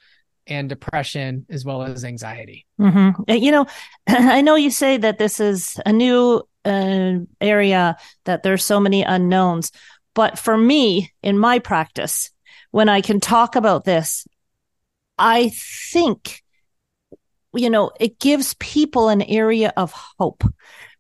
and 0.48 0.68
depression 0.68 1.46
as 1.50 1.64
well 1.64 1.84
as 1.84 2.04
anxiety. 2.04 2.66
Mm-hmm. 2.80 3.32
You 3.32 3.52
know, 3.52 3.66
I 4.08 4.42
know 4.42 4.56
you 4.56 4.72
say 4.72 4.98
that 4.98 5.18
this 5.18 5.40
is 5.40 5.80
a 5.86 5.94
new 5.94 6.44
an 6.66 7.28
area 7.42 7.98
that 8.26 8.44
there's 8.44 8.64
so 8.64 8.80
many 8.80 9.04
unknowns. 9.04 9.72
But 10.14 10.38
for 10.38 10.58
me, 10.58 11.12
in 11.22 11.38
my 11.38 11.60
practice, 11.60 12.32
when 12.72 12.90
I 12.90 13.02
can 13.02 13.20
talk 13.20 13.56
about 13.56 13.84
this, 13.84 14.26
I 15.18 15.50
think, 15.50 16.42
you 17.54 17.70
know, 17.70 17.92
it 18.00 18.20
gives 18.20 18.56
people 18.56 19.10
an 19.10 19.22
area 19.22 19.74
of 19.76 19.94
hope 20.18 20.44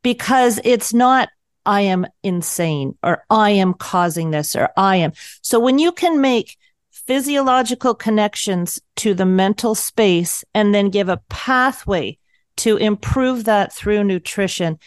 because 0.01 0.59
it's 0.63 0.93
not, 0.93 1.29
I 1.65 1.81
am 1.81 2.05
insane 2.23 2.97
or 3.03 3.23
I 3.29 3.51
am 3.51 3.73
causing 3.73 4.31
this 4.31 4.55
or 4.55 4.69
I 4.77 4.97
am. 4.97 5.13
So 5.41 5.59
when 5.59 5.79
you 5.79 5.91
can 5.91 6.21
make 6.21 6.57
physiological 6.91 7.95
connections 7.95 8.79
to 8.97 9.13
the 9.13 9.25
mental 9.25 9.75
space 9.75 10.43
and 10.53 10.73
then 10.73 10.89
give 10.89 11.09
a 11.09 11.21
pathway 11.29 12.17
to 12.57 12.77
improve 12.77 13.45
that 13.45 13.73
through 13.73 14.03
nutrition, 14.03 14.77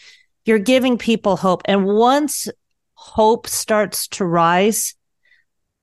you're 0.45 0.59
giving 0.59 0.97
people 0.97 1.35
hope. 1.35 1.61
And 1.65 1.85
once 1.85 2.47
hope 2.93 3.47
starts 3.47 4.07
to 4.07 4.25
rise, 4.25 4.95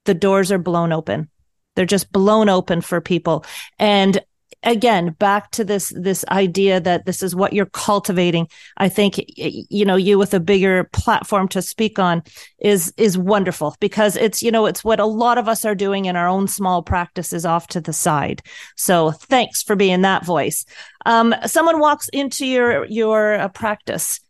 the 0.04 0.14
doors 0.14 0.50
are 0.50 0.58
blown 0.58 0.92
open. 0.92 1.28
They're 1.76 1.86
just 1.86 2.12
blown 2.12 2.48
open 2.48 2.80
for 2.80 3.00
people. 3.00 3.44
And 3.78 4.20
again, 4.64 5.12
back 5.18 5.50
to 5.52 5.64
this, 5.64 5.92
this 5.96 6.24
idea 6.30 6.80
that 6.80 7.06
this 7.06 7.22
is 7.22 7.36
what 7.36 7.52
you're 7.52 7.66
cultivating. 7.66 8.48
I 8.76 8.88
think, 8.88 9.22
you 9.36 9.84
know, 9.84 9.96
you 9.96 10.18
with 10.18 10.34
a 10.34 10.40
bigger 10.40 10.84
platform 10.92 11.48
to 11.48 11.62
speak 11.62 11.98
on 11.98 12.22
is, 12.58 12.92
is 12.96 13.16
wonderful 13.16 13.76
because 13.80 14.16
it's, 14.16 14.42
you 14.42 14.50
know, 14.50 14.66
it's 14.66 14.82
what 14.82 15.00
a 15.00 15.06
lot 15.06 15.38
of 15.38 15.48
us 15.48 15.64
are 15.64 15.74
doing 15.74 16.06
in 16.06 16.16
our 16.16 16.28
own 16.28 16.48
small 16.48 16.82
practices 16.82 17.46
off 17.46 17.68
to 17.68 17.80
the 17.80 17.92
side. 17.92 18.42
So 18.76 19.12
thanks 19.12 19.62
for 19.62 19.76
being 19.76 20.02
that 20.02 20.24
voice. 20.24 20.64
Um, 21.06 21.34
someone 21.46 21.78
walks 21.78 22.08
into 22.08 22.46
your, 22.46 22.86
your 22.86 23.34
uh, 23.34 23.48
practice 23.48 24.20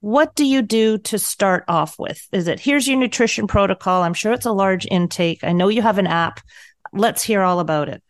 what 0.00 0.34
do 0.34 0.44
you 0.44 0.62
do 0.62 0.98
to 0.98 1.16
start 1.16 1.64
off 1.68 1.96
with? 1.96 2.26
Is 2.32 2.48
it 2.48 2.58
here's 2.58 2.88
your 2.88 2.98
nutrition 2.98 3.46
protocol? 3.46 4.02
I'm 4.02 4.14
sure 4.14 4.32
it's 4.32 4.46
a 4.46 4.52
large 4.52 4.84
intake. 4.90 5.44
I 5.44 5.52
know 5.52 5.68
you 5.68 5.80
have 5.80 5.98
an 5.98 6.08
app. 6.08 6.40
Let's 6.92 7.22
hear 7.22 7.42
all 7.42 7.60
about 7.60 7.88
it. 7.88 8.02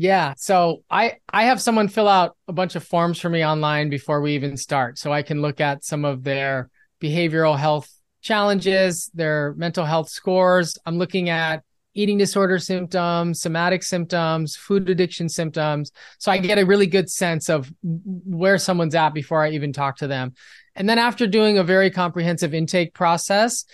Yeah. 0.00 0.34
So 0.36 0.84
I 0.88 1.16
I 1.28 1.46
have 1.46 1.60
someone 1.60 1.88
fill 1.88 2.06
out 2.06 2.36
a 2.46 2.52
bunch 2.52 2.76
of 2.76 2.84
forms 2.84 3.18
for 3.18 3.28
me 3.28 3.44
online 3.44 3.90
before 3.90 4.20
we 4.20 4.36
even 4.36 4.56
start 4.56 4.96
so 4.96 5.12
I 5.12 5.22
can 5.22 5.42
look 5.42 5.60
at 5.60 5.84
some 5.84 6.04
of 6.04 6.22
their 6.22 6.70
behavioral 7.02 7.58
health 7.58 7.90
challenges, 8.22 9.10
their 9.12 9.54
mental 9.56 9.84
health 9.84 10.08
scores. 10.08 10.78
I'm 10.86 10.98
looking 10.98 11.30
at 11.30 11.64
eating 11.94 12.16
disorder 12.16 12.60
symptoms, 12.60 13.40
somatic 13.40 13.82
symptoms, 13.82 14.54
food 14.54 14.88
addiction 14.88 15.28
symptoms. 15.28 15.90
So 16.18 16.30
I 16.30 16.38
get 16.38 16.58
a 16.58 16.64
really 16.64 16.86
good 16.86 17.10
sense 17.10 17.50
of 17.50 17.68
where 17.82 18.58
someone's 18.58 18.94
at 18.94 19.14
before 19.14 19.44
I 19.44 19.50
even 19.50 19.72
talk 19.72 19.96
to 19.96 20.06
them. 20.06 20.34
And 20.76 20.88
then 20.88 21.00
after 21.00 21.26
doing 21.26 21.58
a 21.58 21.64
very 21.64 21.90
comprehensive 21.90 22.54
intake 22.54 22.94
process, 22.94 23.64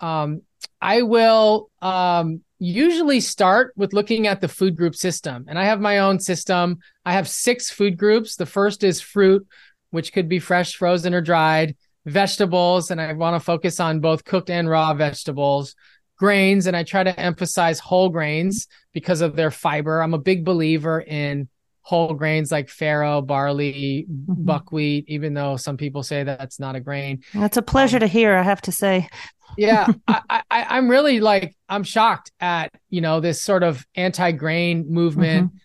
um, 0.00 0.42
I 0.80 1.02
will 1.02 1.70
um, 1.80 2.40
usually 2.58 3.20
start 3.20 3.72
with 3.76 3.92
looking 3.92 4.26
at 4.26 4.40
the 4.40 4.48
food 4.48 4.76
group 4.76 4.94
system. 4.96 5.46
And 5.48 5.58
I 5.58 5.64
have 5.64 5.80
my 5.80 5.98
own 5.98 6.18
system. 6.18 6.78
I 7.04 7.12
have 7.12 7.28
six 7.28 7.70
food 7.70 7.96
groups. 7.96 8.36
The 8.36 8.46
first 8.46 8.82
is 8.84 9.00
fruit, 9.00 9.46
which 9.90 10.12
could 10.12 10.28
be 10.28 10.38
fresh, 10.38 10.74
frozen, 10.74 11.14
or 11.14 11.20
dried, 11.20 11.76
vegetables. 12.04 12.90
And 12.90 13.00
I 13.00 13.12
want 13.12 13.36
to 13.36 13.44
focus 13.44 13.80
on 13.80 14.00
both 14.00 14.24
cooked 14.24 14.50
and 14.50 14.68
raw 14.68 14.92
vegetables, 14.94 15.74
grains. 16.16 16.66
And 16.66 16.76
I 16.76 16.82
try 16.82 17.04
to 17.04 17.18
emphasize 17.18 17.78
whole 17.78 18.08
grains 18.08 18.66
because 18.92 19.20
of 19.20 19.36
their 19.36 19.50
fiber. 19.50 20.02
I'm 20.02 20.14
a 20.14 20.18
big 20.18 20.44
believer 20.44 21.00
in 21.00 21.48
whole 21.82 22.12
grains 22.12 22.52
like 22.52 22.66
farro, 22.68 23.26
barley, 23.26 24.06
mm-hmm. 24.10 24.44
buckwheat, 24.44 25.06
even 25.08 25.32
though 25.32 25.56
some 25.56 25.78
people 25.78 26.02
say 26.02 26.22
that 26.22 26.38
that's 26.38 26.60
not 26.60 26.76
a 26.76 26.80
grain. 26.80 27.22
That's 27.32 27.56
a 27.56 27.62
pleasure 27.62 27.96
um, 27.96 28.00
to 28.00 28.06
hear, 28.06 28.36
I 28.36 28.42
have 28.42 28.60
to 28.62 28.72
say. 28.72 29.08
Yeah, 29.56 29.86
I, 30.08 30.42
I, 30.50 30.66
I'm 30.70 30.88
really 30.88 31.20
like 31.20 31.54
I'm 31.68 31.82
shocked 31.82 32.32
at 32.40 32.72
you 32.90 33.00
know 33.00 33.20
this 33.20 33.42
sort 33.42 33.62
of 33.62 33.86
anti-grain 33.94 34.92
movement. 34.92 35.48
Mm-hmm. 35.48 35.56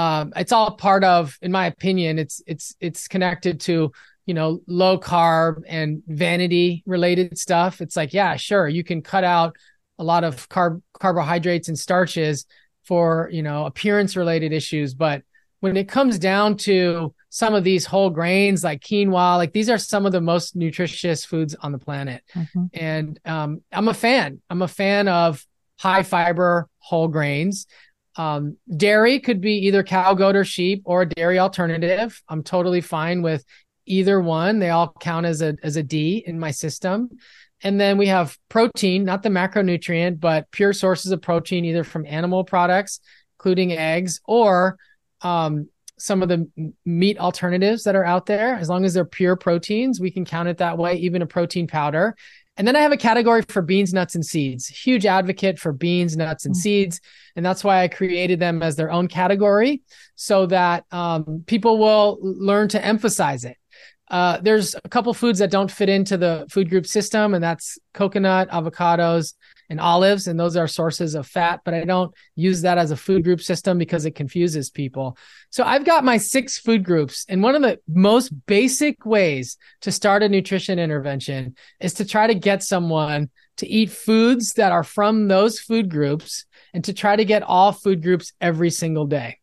Um, 0.00 0.32
it's 0.36 0.52
all 0.52 0.76
part 0.76 1.02
of, 1.02 1.36
in 1.42 1.50
my 1.50 1.66
opinion, 1.66 2.18
it's 2.18 2.42
it's 2.46 2.74
it's 2.80 3.08
connected 3.08 3.60
to 3.62 3.92
you 4.26 4.34
know 4.34 4.60
low 4.66 4.98
carb 4.98 5.62
and 5.66 6.02
vanity 6.06 6.82
related 6.86 7.38
stuff. 7.38 7.80
It's 7.80 7.96
like 7.96 8.12
yeah, 8.12 8.36
sure, 8.36 8.68
you 8.68 8.84
can 8.84 9.02
cut 9.02 9.24
out 9.24 9.56
a 9.98 10.04
lot 10.04 10.24
of 10.24 10.48
carb 10.48 10.82
carbohydrates 10.94 11.68
and 11.68 11.78
starches 11.78 12.46
for 12.84 13.28
you 13.32 13.42
know 13.42 13.66
appearance 13.66 14.16
related 14.16 14.52
issues, 14.52 14.94
but 14.94 15.22
when 15.60 15.76
it 15.76 15.88
comes 15.88 16.18
down 16.18 16.56
to 16.56 17.14
some 17.30 17.54
of 17.54 17.64
these 17.64 17.86
whole 17.86 18.10
grains 18.10 18.62
like 18.62 18.82
quinoa, 18.82 19.36
like 19.36 19.52
these 19.52 19.70
are 19.70 19.78
some 19.78 20.04
of 20.04 20.12
the 20.12 20.20
most 20.20 20.56
nutritious 20.56 21.24
foods 21.24 21.54
on 21.54 21.72
the 21.72 21.78
planet. 21.78 22.22
Mm-hmm. 22.34 22.64
And 22.74 23.20
um, 23.24 23.62
I'm 23.72 23.88
a 23.88 23.94
fan. 23.94 24.42
I'm 24.50 24.62
a 24.62 24.68
fan 24.68 25.08
of 25.08 25.46
high 25.78 26.02
fiber 26.02 26.68
whole 26.78 27.08
grains. 27.08 27.66
Um, 28.16 28.56
dairy 28.76 29.20
could 29.20 29.40
be 29.40 29.66
either 29.66 29.84
cow, 29.84 30.12
goat, 30.14 30.34
or 30.36 30.44
sheep, 30.44 30.82
or 30.84 31.02
a 31.02 31.08
dairy 31.08 31.38
alternative. 31.38 32.20
I'm 32.28 32.42
totally 32.42 32.80
fine 32.80 33.22
with 33.22 33.44
either 33.86 34.20
one. 34.20 34.58
They 34.58 34.70
all 34.70 34.92
count 35.00 35.24
as 35.24 35.40
a 35.40 35.56
as 35.62 35.76
a 35.76 35.82
D 35.82 36.24
in 36.26 36.38
my 36.38 36.50
system. 36.50 37.10
And 37.62 37.78
then 37.78 37.96
we 37.96 38.06
have 38.06 38.36
protein, 38.48 39.04
not 39.04 39.22
the 39.22 39.28
macronutrient, 39.28 40.18
but 40.18 40.50
pure 40.50 40.72
sources 40.72 41.12
of 41.12 41.22
protein, 41.22 41.64
either 41.64 41.84
from 41.84 42.06
animal 42.06 42.42
products, 42.42 43.00
including 43.38 43.72
eggs, 43.72 44.20
or 44.26 44.78
um, 45.20 45.68
some 46.00 46.22
of 46.22 46.28
the 46.28 46.72
meat 46.84 47.18
alternatives 47.18 47.84
that 47.84 47.94
are 47.94 48.04
out 48.04 48.26
there. 48.26 48.54
As 48.54 48.68
long 48.68 48.84
as 48.84 48.94
they're 48.94 49.04
pure 49.04 49.36
proteins, 49.36 50.00
we 50.00 50.10
can 50.10 50.24
count 50.24 50.48
it 50.48 50.58
that 50.58 50.78
way, 50.78 50.94
even 50.96 51.22
a 51.22 51.26
protein 51.26 51.66
powder. 51.66 52.16
And 52.56 52.66
then 52.68 52.76
I 52.76 52.80
have 52.80 52.92
a 52.92 52.96
category 52.96 53.42
for 53.48 53.62
beans, 53.62 53.94
nuts, 53.94 54.14
and 54.14 54.24
seeds. 54.24 54.66
Huge 54.66 55.06
advocate 55.06 55.58
for 55.58 55.72
beans, 55.72 56.16
nuts, 56.16 56.44
and 56.44 56.54
mm-hmm. 56.54 56.60
seeds. 56.60 57.00
And 57.34 57.46
that's 57.46 57.64
why 57.64 57.82
I 57.82 57.88
created 57.88 58.38
them 58.38 58.62
as 58.62 58.76
their 58.76 58.90
own 58.90 59.08
category 59.08 59.82
so 60.14 60.46
that 60.46 60.84
um, 60.90 61.44
people 61.46 61.78
will 61.78 62.18
learn 62.20 62.68
to 62.68 62.84
emphasize 62.84 63.44
it. 63.44 63.56
Uh, 64.10 64.38
there's 64.42 64.74
a 64.84 64.88
couple 64.88 65.14
foods 65.14 65.38
that 65.38 65.50
don't 65.50 65.70
fit 65.70 65.88
into 65.88 66.16
the 66.16 66.44
food 66.50 66.68
group 66.68 66.86
system, 66.86 67.32
and 67.32 67.42
that's 67.42 67.78
coconut, 67.94 68.50
avocados, 68.50 69.34
and 69.70 69.80
olives. 69.80 70.26
And 70.26 70.38
those 70.38 70.56
are 70.56 70.66
sources 70.66 71.14
of 71.14 71.26
fat, 71.26 71.60
but 71.64 71.72
I 71.72 71.84
don't 71.84 72.12
use 72.34 72.62
that 72.62 72.76
as 72.76 72.90
a 72.90 72.96
food 72.96 73.24
group 73.24 73.40
system 73.40 73.78
because 73.78 74.04
it 74.04 74.16
confuses 74.16 74.68
people. 74.68 75.16
So 75.50 75.64
I've 75.64 75.84
got 75.84 76.04
my 76.04 76.18
six 76.18 76.58
food 76.58 76.84
groups. 76.84 77.24
And 77.28 77.42
one 77.42 77.54
of 77.54 77.62
the 77.62 77.78
most 77.88 78.30
basic 78.46 79.06
ways 79.06 79.56
to 79.82 79.92
start 79.92 80.24
a 80.24 80.28
nutrition 80.28 80.78
intervention 80.78 81.54
is 81.78 81.94
to 81.94 82.04
try 82.04 82.26
to 82.26 82.34
get 82.34 82.62
someone 82.64 83.30
to 83.58 83.68
eat 83.68 83.90
foods 83.90 84.54
that 84.54 84.72
are 84.72 84.84
from 84.84 85.28
those 85.28 85.60
food 85.60 85.88
groups 85.88 86.44
and 86.74 86.84
to 86.84 86.92
try 86.92 87.14
to 87.14 87.24
get 87.24 87.42
all 87.42 87.72
food 87.72 88.02
groups 88.02 88.32
every 88.40 88.70
single 88.70 89.06
day. 89.06 89.38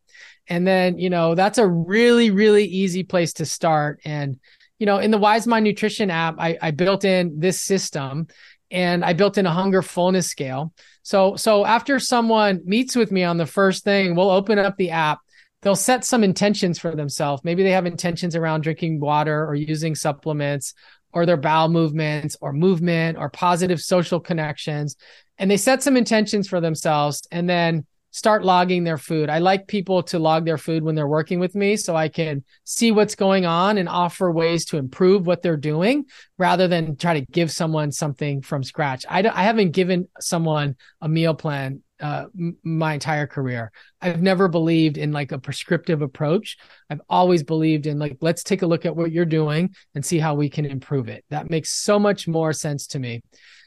And 0.50 0.68
then, 0.68 0.98
you 0.98 1.10
know, 1.10 1.36
that's 1.36 1.58
a 1.58 1.68
really, 1.68 2.32
really 2.32 2.66
easy 2.66 3.04
place 3.04 3.34
to 3.34 3.46
start. 3.46 4.00
And 4.06 4.40
you 4.80 4.86
know, 4.86 5.00
in 5.00 5.12
the 5.12 5.18
Wise 5.18 5.48
Mind 5.48 5.64
Nutrition 5.64 6.12
app, 6.12 6.36
I, 6.38 6.58
I 6.62 6.72
built 6.72 7.04
in 7.04 7.40
this 7.40 7.60
system 7.60 8.28
and 8.72 9.04
I 9.04 9.14
built 9.14 9.38
in 9.38 9.46
a 9.46 9.52
hunger 9.52 9.82
fullness 9.82 10.28
scale. 10.28 10.74
So, 11.04 11.36
so 11.36 11.66
after 11.66 12.00
someone 12.00 12.62
meets 12.66 12.96
with 12.96 13.12
me 13.12 13.24
on 13.24 13.38
the 13.38 13.46
first 13.46 13.84
thing, 13.84 14.16
we'll 14.16 14.30
open 14.30 14.60
up 14.60 14.76
the 14.78 14.92
app. 14.92 15.20
They'll 15.62 15.76
set 15.76 16.06
some 16.06 16.24
intentions 16.24 16.78
for 16.78 16.96
themselves. 16.96 17.44
Maybe 17.44 17.64
they 17.64 17.72
have 17.72 17.86
intentions 17.86 18.36
around 18.36 18.62
drinking 18.62 19.00
water 19.00 19.46
or 19.46 19.56
using 19.56 19.96
supplements 19.96 20.74
or 21.14 21.26
their 21.26 21.38
bowel 21.38 21.70
movements 21.70 22.36
or 22.42 22.54
movement 22.54 23.18
or 23.18 23.30
positive 23.30 23.82
social 23.82 24.20
connections. 24.20 24.96
And 25.38 25.50
they 25.50 25.58
set 25.58 25.82
some 25.82 25.98
intentions 25.98 26.48
for 26.48 26.62
themselves. 26.62 27.28
And 27.32 27.50
then 27.50 27.86
start 28.18 28.44
logging 28.44 28.84
their 28.84 28.98
food. 28.98 29.30
I 29.30 29.38
like 29.38 29.68
people 29.68 30.02
to 30.04 30.18
log 30.18 30.44
their 30.44 30.58
food 30.58 30.82
when 30.82 30.96
they're 30.96 31.08
working 31.08 31.40
with 31.40 31.54
me 31.54 31.78
so 31.78 31.96
I 31.96 32.10
can 32.10 32.44
see 32.64 32.92
what's 32.92 33.14
going 33.14 33.46
on 33.46 33.78
and 33.78 33.88
offer 33.88 34.32
ways 34.32 34.66
to 34.66 34.78
improve 34.78 35.28
what 35.28 35.44
they're 35.44 35.56
doing 35.56 36.06
rather 36.40 36.68
than 36.68 36.96
try 36.96 37.20
to 37.20 37.26
give 37.28 37.52
someone 37.52 37.92
something 37.92 38.42
from 38.42 38.64
scratch. 38.64 39.06
I, 39.08 39.20
I 39.20 39.44
haven't 39.44 39.70
given 39.70 40.08
someone 40.20 40.78
a 41.00 41.08
meal 41.08 41.36
plan 41.36 41.84
uh, 42.02 42.26
my 42.64 42.96
entire 42.96 43.28
career. 43.28 43.72
I've 44.02 44.22
never 44.22 44.48
believed 44.48 44.98
in 44.98 45.12
like 45.12 45.32
a 45.32 45.38
prescriptive 45.38 46.02
approach. 46.02 46.58
I've 46.90 47.02
always 47.08 47.44
believed 47.44 47.86
in 47.86 48.00
like, 48.00 48.18
let's 48.22 48.44
take 48.44 48.64
a 48.64 48.68
look 48.68 48.88
at 48.88 48.96
what 48.96 49.12
you're 49.12 49.26
doing 49.26 49.76
and 49.94 50.04
see 50.04 50.18
how 50.18 50.34
we 50.34 50.50
can 50.50 50.66
improve 50.66 51.08
it. 51.08 51.24
That 51.30 51.52
makes 51.52 51.72
so 51.72 52.00
much 52.00 52.28
more 52.28 52.52
sense 52.52 52.88
to 52.88 53.00
me. 53.00 53.22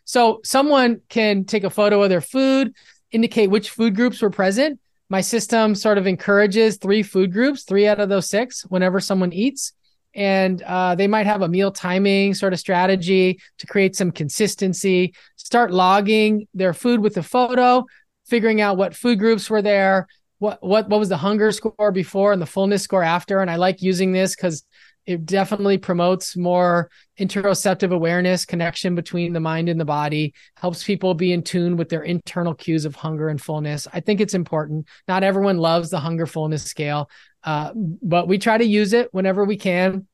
So 0.04 0.40
someone 0.42 1.02
can 1.08 1.44
take 1.44 1.62
a 1.62 1.70
photo 1.70 2.02
of 2.02 2.10
their 2.10 2.20
food 2.20 2.74
indicate 3.12 3.48
which 3.48 3.70
food 3.70 3.94
groups 3.96 4.22
were 4.22 4.30
present. 4.30 4.80
My 5.08 5.20
system 5.20 5.74
sort 5.74 5.98
of 5.98 6.06
encourages 6.06 6.76
three 6.76 7.02
food 7.02 7.32
groups, 7.32 7.64
three 7.64 7.86
out 7.86 8.00
of 8.00 8.08
those 8.08 8.28
six, 8.28 8.62
whenever 8.62 9.00
someone 9.00 9.32
eats. 9.32 9.72
And 10.14 10.62
uh, 10.62 10.94
they 10.94 11.06
might 11.06 11.26
have 11.26 11.42
a 11.42 11.48
meal 11.48 11.70
timing 11.70 12.34
sort 12.34 12.52
of 12.52 12.58
strategy 12.58 13.40
to 13.58 13.66
create 13.66 13.94
some 13.94 14.10
consistency, 14.10 15.14
start 15.36 15.72
logging 15.72 16.48
their 16.54 16.74
food 16.74 17.00
with 17.00 17.16
a 17.16 17.22
photo, 17.22 17.84
figuring 18.26 18.60
out 18.60 18.76
what 18.76 18.94
food 18.94 19.18
groups 19.18 19.48
were 19.50 19.62
there, 19.62 20.06
what 20.38 20.58
what 20.62 20.88
what 20.88 20.98
was 20.98 21.08
the 21.08 21.16
hunger 21.16 21.52
score 21.52 21.92
before 21.92 22.32
and 22.32 22.42
the 22.42 22.46
fullness 22.46 22.82
score 22.82 23.02
after. 23.02 23.40
And 23.40 23.50
I 23.50 23.56
like 23.56 23.82
using 23.82 24.12
this 24.12 24.34
because 24.34 24.64
it 25.06 25.26
definitely 25.26 25.78
promotes 25.78 26.36
more 26.36 26.90
interoceptive 27.18 27.92
awareness, 27.92 28.44
connection 28.44 28.94
between 28.94 29.32
the 29.32 29.40
mind 29.40 29.68
and 29.68 29.80
the 29.80 29.84
body, 29.84 30.34
helps 30.56 30.84
people 30.84 31.14
be 31.14 31.32
in 31.32 31.42
tune 31.42 31.76
with 31.76 31.88
their 31.88 32.02
internal 32.02 32.54
cues 32.54 32.84
of 32.84 32.94
hunger 32.94 33.28
and 33.28 33.40
fullness. 33.40 33.88
I 33.92 34.00
think 34.00 34.20
it's 34.20 34.34
important. 34.34 34.86
Not 35.08 35.24
everyone 35.24 35.58
loves 35.58 35.90
the 35.90 36.00
hunger 36.00 36.26
fullness 36.26 36.64
scale, 36.64 37.10
uh, 37.44 37.72
but 37.74 38.28
we 38.28 38.38
try 38.38 38.58
to 38.58 38.64
use 38.64 38.92
it 38.92 39.12
whenever 39.12 39.44
we 39.44 39.56
can. 39.56 40.06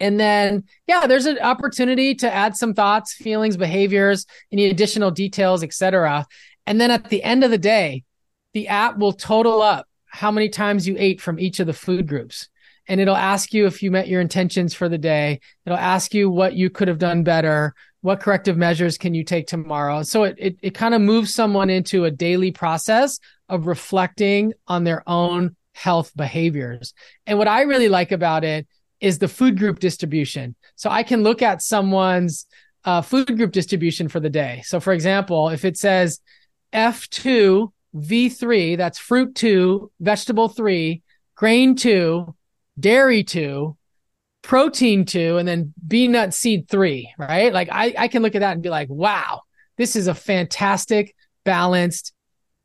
And 0.00 0.18
then, 0.18 0.64
yeah, 0.86 1.06
there's 1.06 1.26
an 1.26 1.38
opportunity 1.38 2.14
to 2.16 2.32
add 2.32 2.56
some 2.56 2.74
thoughts, 2.74 3.14
feelings, 3.14 3.56
behaviors, 3.56 4.26
any 4.50 4.66
additional 4.66 5.10
details, 5.10 5.62
etc. 5.62 6.26
And 6.66 6.80
then 6.80 6.90
at 6.90 7.08
the 7.10 7.22
end 7.22 7.44
of 7.44 7.50
the 7.50 7.58
day, 7.58 8.02
the 8.54 8.68
app 8.68 8.98
will 8.98 9.12
total 9.12 9.62
up 9.62 9.86
how 10.06 10.30
many 10.30 10.48
times 10.48 10.88
you 10.88 10.96
ate 10.98 11.20
from 11.20 11.38
each 11.38 11.60
of 11.60 11.66
the 11.66 11.72
food 11.72 12.08
groups 12.08 12.48
and 12.88 13.00
it'll 13.00 13.16
ask 13.16 13.54
you 13.54 13.66
if 13.66 13.82
you 13.82 13.90
met 13.90 14.08
your 14.08 14.20
intentions 14.20 14.74
for 14.74 14.88
the 14.88 14.98
day. 14.98 15.40
It'll 15.64 15.78
ask 15.78 16.12
you 16.12 16.30
what 16.30 16.54
you 16.54 16.70
could 16.70 16.88
have 16.88 16.98
done 16.98 17.22
better. 17.22 17.74
What 18.02 18.20
corrective 18.20 18.56
measures 18.56 18.98
can 18.98 19.14
you 19.14 19.24
take 19.24 19.46
tomorrow? 19.46 20.02
So 20.02 20.24
it, 20.24 20.36
it, 20.38 20.56
it 20.62 20.74
kind 20.74 20.94
of 20.94 21.00
moves 21.00 21.34
someone 21.34 21.70
into 21.70 22.04
a 22.04 22.10
daily 22.10 22.50
process 22.50 23.18
of 23.48 23.66
reflecting 23.66 24.52
on 24.66 24.84
their 24.84 25.02
own 25.08 25.56
health 25.72 26.12
behaviors. 26.14 26.92
And 27.26 27.38
what 27.38 27.48
I 27.48 27.62
really 27.62 27.88
like 27.88 28.12
about 28.12 28.44
it 28.44 28.66
is 29.00 29.18
the 29.18 29.28
food 29.28 29.58
group 29.58 29.80
distribution. 29.80 30.54
So 30.76 30.90
I 30.90 31.02
can 31.02 31.22
look 31.22 31.42
at 31.42 31.62
someone's 31.62 32.46
uh, 32.84 33.02
food 33.02 33.36
group 33.36 33.52
distribution 33.52 34.08
for 34.08 34.20
the 34.20 34.30
day. 34.30 34.62
So 34.66 34.80
for 34.80 34.92
example, 34.92 35.48
if 35.48 35.64
it 35.64 35.76
says 35.76 36.20
F2, 36.72 37.70
V3, 37.94 38.76
that's 38.76 38.98
fruit 38.98 39.34
two, 39.34 39.90
vegetable 40.00 40.48
three, 40.48 41.02
grain 41.34 41.76
two, 41.76 42.34
dairy 42.78 43.24
two, 43.24 43.76
protein 44.42 45.04
two, 45.04 45.38
and 45.38 45.48
then 45.48 45.72
bean 45.86 46.12
nut 46.12 46.34
seed 46.34 46.68
three, 46.68 47.12
right? 47.18 47.52
Like 47.52 47.68
I, 47.70 47.94
I 47.96 48.08
can 48.08 48.22
look 48.22 48.34
at 48.34 48.40
that 48.40 48.52
and 48.52 48.62
be 48.62 48.68
like, 48.68 48.88
wow, 48.88 49.42
this 49.76 49.96
is 49.96 50.06
a 50.06 50.14
fantastic, 50.14 51.14
balanced, 51.44 52.12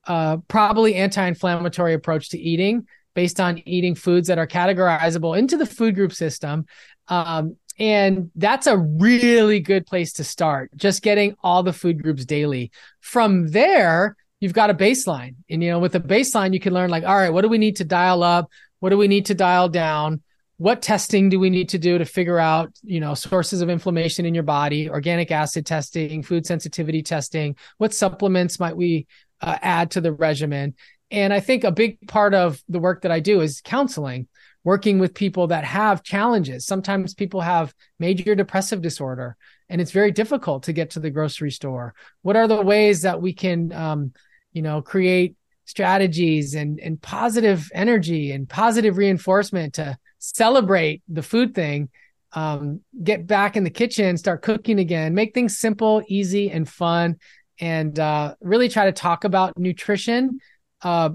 uh, 0.08 0.38
probably 0.48 0.96
anti-inflammatory 0.96 1.94
approach 1.94 2.30
to 2.30 2.40
eating 2.40 2.88
based 3.16 3.40
on 3.40 3.62
eating 3.66 3.96
foods 3.96 4.28
that 4.28 4.38
are 4.38 4.48
categorizable 4.48 5.38
into 5.38 5.58
the 5.58 5.66
food 5.66 5.96
group 5.96 6.14
system. 6.14 6.66
Um, 7.08 7.58
and 7.80 8.30
that's 8.36 8.68
a 8.68 8.78
really 8.78 9.60
good 9.60 9.86
place 9.86 10.14
to 10.14 10.24
start, 10.24 10.72
just 10.76 11.02
getting 11.02 11.36
all 11.44 11.64
the 11.64 11.74
food 11.74 12.02
groups 12.02 12.26
daily. 12.26 12.72
From 13.00 13.48
there, 13.48 14.16
you've 14.40 14.54
got 14.54 14.70
a 14.70 14.74
baseline. 14.74 15.36
And, 15.50 15.64
you 15.64 15.70
know, 15.70 15.80
with 15.80 15.96
a 15.96 16.00
baseline, 16.00 16.54
you 16.54 16.60
can 16.60 16.74
learn 16.74 16.90
like, 16.90 17.04
all 17.04 17.16
right, 17.16 17.32
what 17.32 17.42
do 17.42 17.50
we 17.50 17.58
need 17.58 17.78
to 17.78 17.84
dial 17.86 18.22
up? 18.22 18.50
What 18.80 18.90
do 18.90 18.98
we 18.98 19.08
need 19.08 19.26
to 19.28 19.36
dial 19.36 19.70
down? 19.70 20.22
What 20.58 20.82
testing 20.82 21.30
do 21.30 21.40
we 21.40 21.50
need 21.50 21.70
to 21.70 21.78
do 21.78 21.98
to 21.98 22.06
figure 22.06 22.38
out, 22.38 22.72
you 22.84 23.00
know, 23.00 23.14
sources 23.14 23.62
of 23.62 23.70
inflammation 23.70 24.26
in 24.26 24.34
your 24.34 24.44
body, 24.44 24.90
organic 24.90 25.32
acid 25.32 25.66
testing, 25.66 26.22
food 26.22 26.46
sensitivity 26.46 27.02
testing? 27.02 27.56
What 27.78 27.94
supplements 27.94 28.60
might 28.60 28.76
we 28.76 29.08
uh, 29.40 29.58
add 29.62 29.92
to 29.92 30.02
the 30.02 30.12
regimen? 30.12 30.76
And 31.12 31.34
I 31.34 31.40
think 31.40 31.64
a 31.64 31.72
big 31.72 32.06
part 32.08 32.34
of 32.34 32.62
the 32.68 32.80
work 32.80 33.02
that 33.02 33.12
I 33.12 33.20
do 33.20 33.42
is 33.42 33.62
counseling, 33.62 34.28
working 34.64 35.00
with 35.00 35.14
people 35.14 35.48
that 35.48 35.64
have 35.64 36.04
challenges. 36.04 36.66
Sometimes 36.66 37.14
people 37.14 37.42
have 37.42 37.74
major 37.98 38.36
depressive 38.36 38.82
disorder, 38.82 39.38
and 39.70 39.80
it's 39.80 39.92
very 39.92 40.12
difficult 40.12 40.64
to 40.64 40.74
get 40.74 40.92
to 40.92 41.00
the 41.00 41.10
grocery 41.10 41.52
store. 41.52 41.96
What 42.22 42.36
are 42.36 42.48
the 42.48 42.62
ways 42.62 43.04
that 43.04 43.22
we 43.22 43.34
can, 43.34 43.72
um, 43.72 44.14
you 44.52 44.62
know, 44.62 44.82
create 44.82 45.36
strategies 45.70 46.56
and 46.56 46.80
and 46.80 47.00
positive 47.00 47.70
energy 47.76 48.32
and 48.32 48.50
positive 48.50 48.98
reinforcement 48.98 49.76
to 49.76 49.96
celebrate 50.18 51.04
the 51.08 51.22
food 51.22 51.54
thing 51.54 51.90
um, 52.34 52.82
get 53.04 53.28
back 53.28 53.56
in 53.56 53.64
the 53.64 53.70
kitchen 53.70 54.18
start 54.18 54.42
cooking 54.42 54.80
again 54.80 55.14
make 55.14 55.36
things 55.36 55.60
simple 55.60 56.02
easy 56.08 56.50
and 56.50 56.68
fun 56.68 57.16
and 57.60 58.00
uh, 58.00 58.34
really 58.42 58.68
try 58.68 58.86
to 58.86 58.92
talk 58.92 59.26
about 59.26 59.60
nutrition 59.60 60.40
uh, 60.82 61.12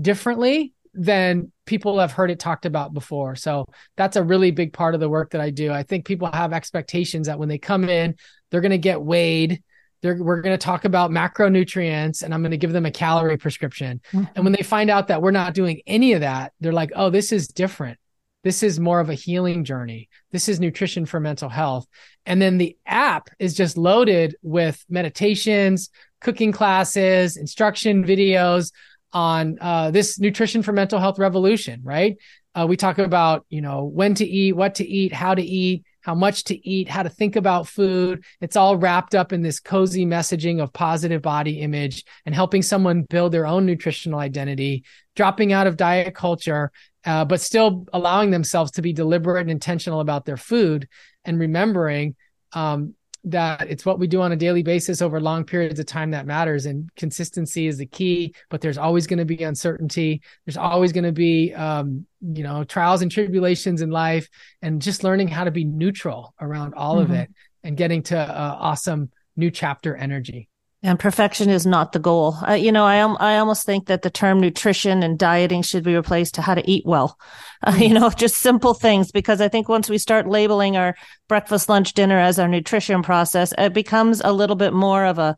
differently 0.00 0.72
than 0.94 1.50
people 1.64 1.98
have 1.98 2.12
heard 2.12 2.30
it 2.30 2.38
talked 2.38 2.64
about 2.64 2.94
before. 2.94 3.34
So 3.34 3.66
that's 3.96 4.16
a 4.16 4.22
really 4.22 4.50
big 4.50 4.72
part 4.72 4.94
of 4.94 5.00
the 5.00 5.08
work 5.08 5.30
that 5.30 5.40
i 5.40 5.50
do. 5.50 5.72
I 5.72 5.82
think 5.82 6.06
people 6.06 6.30
have 6.32 6.52
expectations 6.52 7.26
that 7.26 7.38
when 7.38 7.48
they 7.48 7.58
come 7.58 7.88
in 7.88 8.14
they're 8.50 8.60
going 8.60 8.70
to 8.70 8.78
get 8.78 9.02
weighed 9.02 9.62
they're, 10.02 10.16
we're 10.22 10.40
going 10.40 10.56
to 10.56 10.64
talk 10.64 10.84
about 10.84 11.10
macronutrients 11.10 12.22
and 12.22 12.32
I'm 12.32 12.42
going 12.42 12.50
to 12.50 12.56
give 12.56 12.72
them 12.72 12.86
a 12.86 12.90
calorie 12.90 13.36
prescription. 13.36 14.00
And 14.34 14.44
when 14.44 14.52
they 14.52 14.62
find 14.62 14.90
out 14.90 15.08
that 15.08 15.22
we're 15.22 15.30
not 15.30 15.54
doing 15.54 15.80
any 15.86 16.12
of 16.12 16.20
that, 16.20 16.52
they're 16.60 16.72
like, 16.72 16.92
oh, 16.94 17.10
this 17.10 17.32
is 17.32 17.48
different. 17.48 17.98
This 18.44 18.62
is 18.62 18.78
more 18.78 19.00
of 19.00 19.10
a 19.10 19.14
healing 19.14 19.64
journey. 19.64 20.08
This 20.30 20.48
is 20.48 20.60
nutrition 20.60 21.04
for 21.04 21.18
mental 21.18 21.48
health. 21.48 21.86
And 22.26 22.40
then 22.40 22.58
the 22.58 22.76
app 22.86 23.28
is 23.38 23.54
just 23.54 23.76
loaded 23.76 24.36
with 24.42 24.84
meditations, 24.88 25.90
cooking 26.20 26.52
classes, 26.52 27.36
instruction 27.36 28.04
videos 28.04 28.72
on 29.12 29.58
uh, 29.60 29.90
this 29.90 30.20
nutrition 30.20 30.62
for 30.62 30.72
mental 30.72 31.00
health 31.00 31.18
revolution, 31.18 31.80
right? 31.82 32.18
Uh, 32.54 32.66
we 32.68 32.76
talk 32.76 32.98
about, 32.98 33.46
you 33.48 33.62
know, 33.62 33.84
when 33.84 34.14
to 34.14 34.24
eat, 34.26 34.52
what 34.52 34.74
to 34.76 34.86
eat, 34.86 35.12
how 35.12 35.34
to 35.34 35.42
eat, 35.42 35.84
how 36.06 36.14
much 36.14 36.44
to 36.44 36.68
eat, 36.68 36.88
how 36.88 37.02
to 37.02 37.08
think 37.08 37.34
about 37.34 37.66
food. 37.66 38.24
It's 38.40 38.54
all 38.54 38.76
wrapped 38.76 39.16
up 39.16 39.32
in 39.32 39.42
this 39.42 39.58
cozy 39.58 40.06
messaging 40.06 40.62
of 40.62 40.72
positive 40.72 41.20
body 41.20 41.58
image 41.58 42.04
and 42.24 42.32
helping 42.32 42.62
someone 42.62 43.02
build 43.02 43.32
their 43.32 43.44
own 43.44 43.66
nutritional 43.66 44.20
identity, 44.20 44.84
dropping 45.16 45.52
out 45.52 45.66
of 45.66 45.76
diet 45.76 46.14
culture, 46.14 46.70
uh, 47.04 47.24
but 47.24 47.40
still 47.40 47.86
allowing 47.92 48.30
themselves 48.30 48.70
to 48.70 48.82
be 48.82 48.92
deliberate 48.92 49.40
and 49.40 49.50
intentional 49.50 49.98
about 49.98 50.24
their 50.24 50.36
food 50.36 50.86
and 51.24 51.40
remembering 51.40 52.14
um, 52.52 52.94
that 53.26 53.68
it's 53.68 53.84
what 53.84 53.98
we 53.98 54.06
do 54.06 54.22
on 54.22 54.30
a 54.30 54.36
daily 54.36 54.62
basis 54.62 55.02
over 55.02 55.20
long 55.20 55.44
periods 55.44 55.80
of 55.80 55.86
time 55.86 56.12
that 56.12 56.26
matters 56.26 56.64
and 56.64 56.88
consistency 56.94 57.66
is 57.66 57.76
the 57.76 57.86
key 57.86 58.32
but 58.50 58.60
there's 58.60 58.78
always 58.78 59.06
going 59.06 59.18
to 59.18 59.24
be 59.24 59.42
uncertainty 59.42 60.22
there's 60.46 60.56
always 60.56 60.92
going 60.92 61.04
to 61.04 61.12
be 61.12 61.52
um, 61.54 62.06
you 62.22 62.44
know 62.44 62.62
trials 62.64 63.02
and 63.02 63.10
tribulations 63.10 63.82
in 63.82 63.90
life 63.90 64.28
and 64.62 64.80
just 64.80 65.02
learning 65.02 65.26
how 65.26 65.42
to 65.42 65.50
be 65.50 65.64
neutral 65.64 66.34
around 66.40 66.72
all 66.74 66.96
mm-hmm. 66.96 67.12
of 67.12 67.18
it 67.18 67.30
and 67.64 67.76
getting 67.76 68.00
to 68.00 68.16
uh, 68.16 68.56
awesome 68.60 69.10
new 69.36 69.50
chapter 69.50 69.96
energy 69.96 70.48
and 70.86 70.98
perfection 71.00 71.50
is 71.50 71.66
not 71.66 71.92
the 71.92 71.98
goal. 71.98 72.36
Uh, 72.48 72.52
you 72.52 72.70
know, 72.70 72.84
I 72.84 72.98
I 72.98 73.38
almost 73.38 73.66
think 73.66 73.86
that 73.86 74.02
the 74.02 74.10
term 74.10 74.38
nutrition 74.38 75.02
and 75.02 75.18
dieting 75.18 75.62
should 75.62 75.82
be 75.82 75.96
replaced 75.96 76.36
to 76.36 76.42
how 76.42 76.54
to 76.54 76.70
eat 76.70 76.84
well. 76.86 77.18
Uh, 77.66 77.76
you 77.76 77.92
know, 77.92 78.08
just 78.16 78.36
simple 78.36 78.72
things 78.72 79.10
because 79.10 79.40
I 79.40 79.48
think 79.48 79.68
once 79.68 79.90
we 79.90 79.98
start 79.98 80.28
labeling 80.28 80.76
our 80.76 80.94
breakfast, 81.28 81.68
lunch, 81.68 81.92
dinner 81.94 82.18
as 82.18 82.38
our 82.38 82.46
nutrition 82.46 83.02
process, 83.02 83.52
it 83.58 83.74
becomes 83.74 84.22
a 84.24 84.32
little 84.32 84.54
bit 84.54 84.72
more 84.72 85.04
of 85.04 85.18
a 85.18 85.36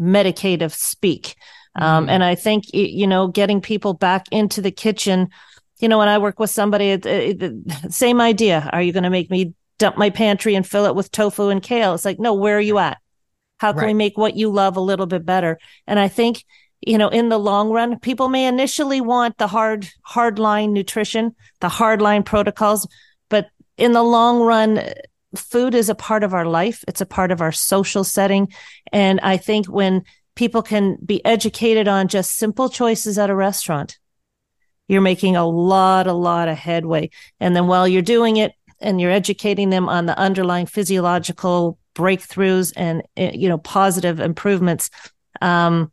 medicative 0.00 0.74
speak. 0.74 1.36
Um, 1.76 2.04
mm-hmm. 2.04 2.10
and 2.10 2.24
I 2.24 2.34
think 2.34 2.64
you 2.74 3.06
know, 3.06 3.28
getting 3.28 3.60
people 3.60 3.94
back 3.94 4.26
into 4.32 4.60
the 4.60 4.72
kitchen. 4.72 5.28
You 5.78 5.88
know, 5.88 5.98
when 5.98 6.08
I 6.08 6.18
work 6.18 6.40
with 6.40 6.50
somebody, 6.50 6.90
it, 6.90 7.06
it, 7.06 7.40
it, 7.40 7.92
same 7.92 8.20
idea. 8.20 8.68
Are 8.72 8.82
you 8.82 8.92
going 8.92 9.04
to 9.04 9.10
make 9.10 9.30
me 9.30 9.54
dump 9.78 9.96
my 9.96 10.10
pantry 10.10 10.56
and 10.56 10.66
fill 10.66 10.86
it 10.86 10.96
with 10.96 11.12
tofu 11.12 11.50
and 11.50 11.62
kale? 11.62 11.94
It's 11.94 12.04
like, 12.04 12.18
no. 12.18 12.34
Where 12.34 12.56
are 12.56 12.60
you 12.60 12.78
at? 12.78 12.98
How 13.58 13.72
can 13.72 13.82
right. 13.82 13.86
we 13.88 13.94
make 13.94 14.16
what 14.16 14.36
you 14.36 14.50
love 14.50 14.76
a 14.76 14.80
little 14.80 15.06
bit 15.06 15.24
better? 15.24 15.58
And 15.86 15.98
I 15.98 16.08
think, 16.08 16.44
you 16.80 16.96
know, 16.96 17.08
in 17.08 17.28
the 17.28 17.38
long 17.38 17.70
run, 17.70 17.98
people 17.98 18.28
may 18.28 18.46
initially 18.46 19.00
want 19.00 19.36
the 19.38 19.48
hard, 19.48 19.88
hard 20.02 20.38
line 20.38 20.72
nutrition, 20.72 21.34
the 21.60 21.68
hard 21.68 22.00
line 22.00 22.22
protocols, 22.22 22.86
but 23.28 23.48
in 23.76 23.92
the 23.92 24.02
long 24.02 24.40
run, 24.40 24.82
food 25.36 25.74
is 25.74 25.88
a 25.88 25.94
part 25.94 26.24
of 26.24 26.34
our 26.34 26.46
life. 26.46 26.84
It's 26.88 27.00
a 27.00 27.06
part 27.06 27.30
of 27.30 27.40
our 27.40 27.52
social 27.52 28.04
setting. 28.04 28.52
And 28.92 29.20
I 29.20 29.36
think 29.36 29.66
when 29.66 30.04
people 30.34 30.62
can 30.62 30.96
be 31.04 31.24
educated 31.24 31.88
on 31.88 32.08
just 32.08 32.36
simple 32.36 32.68
choices 32.68 33.18
at 33.18 33.30
a 33.30 33.34
restaurant, 33.34 33.98
you're 34.86 35.00
making 35.00 35.36
a 35.36 35.46
lot, 35.46 36.06
a 36.06 36.12
lot 36.12 36.48
of 36.48 36.56
headway. 36.56 37.10
And 37.40 37.54
then 37.54 37.66
while 37.66 37.86
you're 37.86 38.02
doing 38.02 38.36
it 38.38 38.52
and 38.80 39.00
you're 39.00 39.10
educating 39.10 39.70
them 39.70 39.88
on 39.88 40.06
the 40.06 40.18
underlying 40.18 40.66
physiological 40.66 41.78
breakthroughs 41.98 42.72
and 42.76 43.02
eh, 43.16 43.32
you 43.34 43.48
know 43.48 43.58
positive 43.58 44.20
improvements 44.20 44.88
um, 45.42 45.92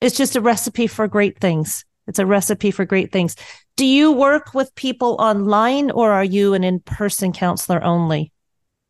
it's 0.00 0.16
just 0.16 0.36
a 0.36 0.40
recipe 0.40 0.86
for 0.86 1.06
great 1.08 1.38
things. 1.38 1.84
It's 2.06 2.18
a 2.18 2.26
recipe 2.26 2.70
for 2.70 2.84
great 2.84 3.12
things. 3.12 3.36
Do 3.76 3.84
you 3.84 4.12
work 4.12 4.54
with 4.54 4.74
people 4.74 5.16
online 5.20 5.90
or 5.90 6.12
are 6.12 6.24
you 6.24 6.54
an 6.54 6.64
in-person 6.64 7.32
counselor 7.32 7.82
only? 7.84 8.32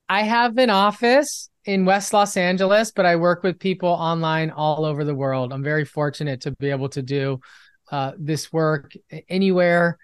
I 0.09 0.23
have 0.23 0.57
an 0.59 0.71
office 0.71 1.49
in 1.67 1.85
west 1.85 2.15
los 2.15 2.39
angeles 2.39 2.91
but 2.91 3.05
i 3.05 3.15
work 3.17 3.43
with 3.43 3.59
people 3.59 3.91
online 3.91 4.51
all 4.51 4.87
over 4.87 5.05
the 5.05 5.15
world. 5.15 5.53
I'm 5.53 5.63
very 5.63 5.85
fortunate 5.85 6.41
to 6.43 6.53
be 6.53 6.71
able 6.71 6.89
to 6.91 7.03
do 7.03 7.41
uh, 7.93 8.13
this 8.19 8.53
work 8.53 8.95
anywhere 9.29 9.99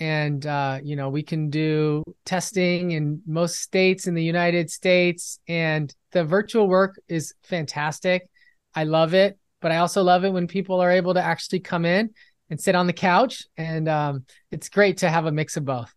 and 0.00 0.44
uh, 0.46 0.80
you 0.82 0.96
know 0.96 1.08
we 1.08 1.22
can 1.22 1.50
do 1.50 2.02
testing 2.24 2.92
in 2.92 3.22
most 3.26 3.60
states 3.60 4.06
in 4.06 4.14
the 4.14 4.22
united 4.22 4.70
states 4.70 5.38
and 5.46 5.94
the 6.12 6.24
virtual 6.24 6.68
work 6.68 6.98
is 7.08 7.34
fantastic. 7.42 8.28
I 8.74 8.84
love 8.84 9.14
it 9.14 9.38
but 9.60 9.72
i 9.72 9.78
also 9.78 10.02
love 10.02 10.24
it 10.24 10.32
when 10.32 10.46
people 10.46 10.80
are 10.80 10.90
able 10.90 11.14
to 11.14 11.22
actually 11.22 11.60
come 11.60 11.84
in 11.84 12.10
and 12.50 12.60
sit 12.60 12.74
on 12.74 12.86
the 12.86 12.92
couch 12.92 13.44
and 13.56 13.88
um, 13.88 14.24
it's 14.50 14.68
great 14.68 14.98
to 14.98 15.08
have 15.08 15.26
a 15.26 15.32
mix 15.32 15.56
of 15.56 15.64
both. 15.64 15.92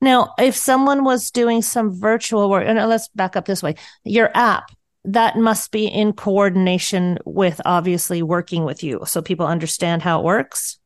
Now 0.00 0.34
if 0.38 0.56
someone 0.56 1.04
was 1.04 1.30
doing 1.30 1.62
some 1.62 1.92
virtual 1.92 2.48
work 2.48 2.64
and 2.66 2.78
let's 2.88 3.08
back 3.08 3.36
up 3.36 3.44
this 3.44 3.62
way. 3.62 3.74
Your 4.04 4.30
app 4.34 4.70
that 5.04 5.36
must 5.36 5.72
be 5.72 5.86
in 5.86 6.12
coordination 6.12 7.18
with 7.24 7.60
obviously 7.64 8.22
working 8.22 8.64
with 8.64 8.82
you 8.82 9.00
so 9.04 9.20
people 9.20 9.46
understand 9.46 10.00
how 10.00 10.20
it 10.20 10.24
works 10.24 10.78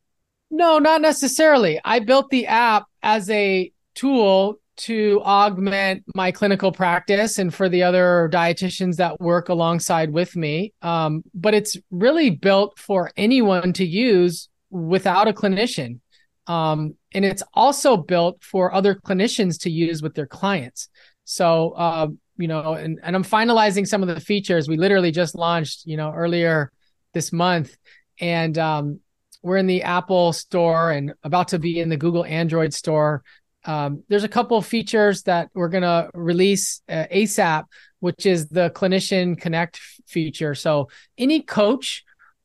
no, 0.49 0.79
not 0.79 1.01
necessarily. 1.01 1.79
I 1.83 1.99
built 1.99 2.29
the 2.29 2.47
app 2.47 2.85
as 3.03 3.29
a 3.29 3.71
tool 3.95 4.59
to 4.77 5.21
augment 5.23 6.03
my 6.13 6.31
clinical 6.31 6.71
practice 6.71 7.39
and 7.39 7.53
for 7.53 7.67
the 7.67 7.83
other 7.83 8.29
dietitians 8.31 8.97
that 8.97 9.19
work 9.19 9.49
alongside 9.49 10.11
with 10.11 10.35
me. 10.35 10.73
Um, 10.81 11.23
but 11.33 11.53
it's 11.53 11.75
really 11.89 12.29
built 12.29 12.77
for 12.77 13.11
anyone 13.17 13.73
to 13.73 13.85
use 13.85 14.49
without 14.69 15.27
a 15.27 15.33
clinician. 15.33 15.99
Um, 16.45 16.95
and 17.13 17.25
it's 17.25 17.43
also 17.53 17.97
built 17.97 18.43
for 18.43 18.73
other 18.73 18.95
clinicians 18.95 19.59
to 19.61 19.71
use 19.71 20.01
with 20.01 20.13
their 20.13 20.27
clients. 20.27 20.89
So, 21.25 21.71
uh, 21.71 22.07
you 22.37 22.47
know, 22.47 22.73
and, 22.73 22.99
and 23.03 23.15
I'm 23.15 23.23
finalizing 23.23 23.87
some 23.87 24.03
of 24.03 24.07
the 24.07 24.21
features. 24.21 24.69
We 24.69 24.77
literally 24.77 25.11
just 25.11 25.35
launched, 25.35 25.85
you 25.85 25.97
know, 25.97 26.13
earlier 26.13 26.71
this 27.13 27.33
month. 27.33 27.75
And 28.19 28.57
um, 28.57 28.99
we're 29.41 29.57
in 29.57 29.67
the 29.67 29.83
Apple 29.83 30.33
store 30.33 30.91
and 30.91 31.13
about 31.23 31.49
to 31.49 31.59
be 31.59 31.79
in 31.79 31.89
the 31.89 31.97
Google 31.97 32.25
Android 32.25 32.73
store. 32.73 33.23
Um, 33.65 34.03
there's 34.07 34.23
a 34.23 34.29
couple 34.29 34.57
of 34.57 34.65
features 34.65 35.23
that 35.23 35.49
we're 35.53 35.69
going 35.69 35.83
to 35.83 36.09
release 36.13 36.81
uh, 36.89 37.05
ASAP, 37.13 37.65
which 37.99 38.25
is 38.25 38.47
the 38.47 38.69
Clinician 38.71 39.39
Connect 39.39 39.79
feature. 40.05 40.55
So 40.55 40.89
any 41.17 41.41
coach 41.41 42.03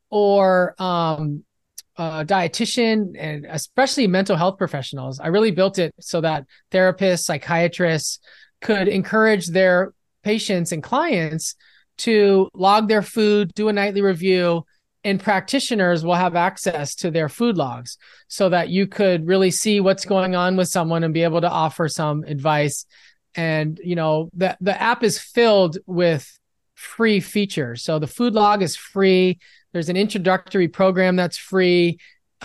or 0.09 0.75
um, 0.79 1.43
dietitian 1.97 3.13
and 3.17 3.45
especially 3.49 4.07
mental 4.07 4.35
health 4.35 4.57
professionals, 4.57 5.19
I 5.19 5.27
really 5.27 5.51
built 5.51 5.79
it 5.79 5.93
so 5.99 6.21
that 6.21 6.45
therapists, 6.71 7.23
psychiatrists 7.23 8.19
could 8.61 8.87
encourage 8.87 9.47
their 9.47 9.93
patients 10.23 10.71
and 10.71 10.81
clients 10.81 11.55
to 11.99 12.49
log 12.53 12.87
their 12.87 13.01
food, 13.01 13.53
do 13.53 13.67
a 13.67 13.73
nightly 13.73 14.01
review, 14.01 14.65
and 15.03 15.21
practitioners 15.21 16.05
will 16.05 16.15
have 16.15 16.35
access 16.35 16.95
to 16.95 17.11
their 17.11 17.27
food 17.29 17.57
logs 17.57 17.97
so 18.27 18.49
that 18.49 18.69
you 18.69 18.87
could 18.87 19.27
really 19.27 19.51
see 19.51 19.79
what's 19.79 20.05
going 20.05 20.35
on 20.35 20.55
with 20.55 20.69
someone 20.69 21.03
and 21.03 21.13
be 21.13 21.23
able 21.23 21.41
to 21.41 21.49
offer 21.49 21.87
some 21.87 22.23
advice. 22.23 22.85
And 23.35 23.79
you 23.83 23.95
know 23.95 24.29
the 24.33 24.55
the 24.61 24.79
app 24.79 25.03
is 25.03 25.19
filled 25.19 25.77
with 25.85 26.39
free 26.75 27.19
features. 27.19 27.83
So 27.83 27.99
the 27.99 28.07
food 28.07 28.33
log 28.33 28.61
is 28.61 28.75
free. 28.75 29.39
There's 29.71 29.89
an 29.89 29.97
introductory 29.97 30.67
program 30.67 31.15
that's 31.15 31.37
free. 31.37 31.97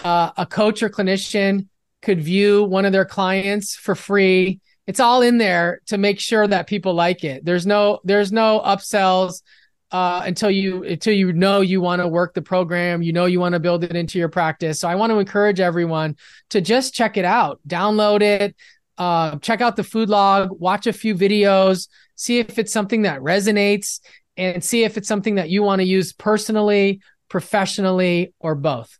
Uh, 0.03 0.31
a 0.37 0.47
coach 0.47 0.83
or 0.83 0.89
clinician 0.89 1.67
could 2.03 2.21
view 2.21 2.65
one 2.65 2.85
of 2.85 2.93
their 2.93 3.05
clients 3.05 3.75
for 3.75 3.95
free. 3.95 4.61
It's 4.87 5.01
all 5.01 5.21
in 5.21 5.39
there 5.39 5.81
to 5.87 5.99
make 5.99 6.21
sure 6.21 6.47
that 6.47 6.67
people 6.67 6.95
like 6.95 7.25
it. 7.25 7.45
There's 7.45 7.67
no 7.67 8.01
there's 8.05 8.33
no 8.33 8.63
upsells 8.65 9.43
uh, 9.91 10.23
until 10.25 10.51
you 10.51 10.85
until 10.85 11.15
you 11.15 11.33
know 11.33 11.61
you 11.61 11.81
want 11.81 12.03
to 12.03 12.09
work 12.09 12.35
the 12.35 12.43
program, 12.43 13.03
you 13.03 13.13
know 13.13 13.27
you 13.27 13.41
want 13.41 13.55
to 13.55 13.61
build 13.61 13.85
it 13.85 13.97
into 13.97 14.19
your 14.19 14.29
practice. 14.29 14.81
So 14.81 14.89
I 14.89 14.95
want 14.95 15.11
to 15.11 15.19
encourage 15.19 15.61
everyone 15.61 16.17
to 16.51 16.61
just 16.61 16.95
check 16.95 17.17
it 17.17 17.25
out, 17.25 17.61
download 17.67 18.21
it, 18.21 18.55
uh, 18.99 19.37
check 19.39 19.61
out 19.61 19.77
the 19.77 19.85
food 19.85 20.09
log, 20.09 20.51
watch 20.51 20.87
a 20.87 20.93
few 20.93 21.15
videos, 21.15 21.89
see 22.17 22.39
if 22.39 22.59
it's 22.59 22.73
something 22.73 23.03
that 23.03 23.21
resonates, 23.21 24.01
and 24.37 24.63
see 24.63 24.85
if 24.85 24.99
it's 24.99 25.09
something 25.09 25.37
that 25.37 25.49
you 25.49 25.63
want 25.63 25.81
to 25.81 25.87
use 25.87 26.13
personally, 26.13 27.01
professionally, 27.29 28.35
or 28.39 28.55
both. 28.55 28.99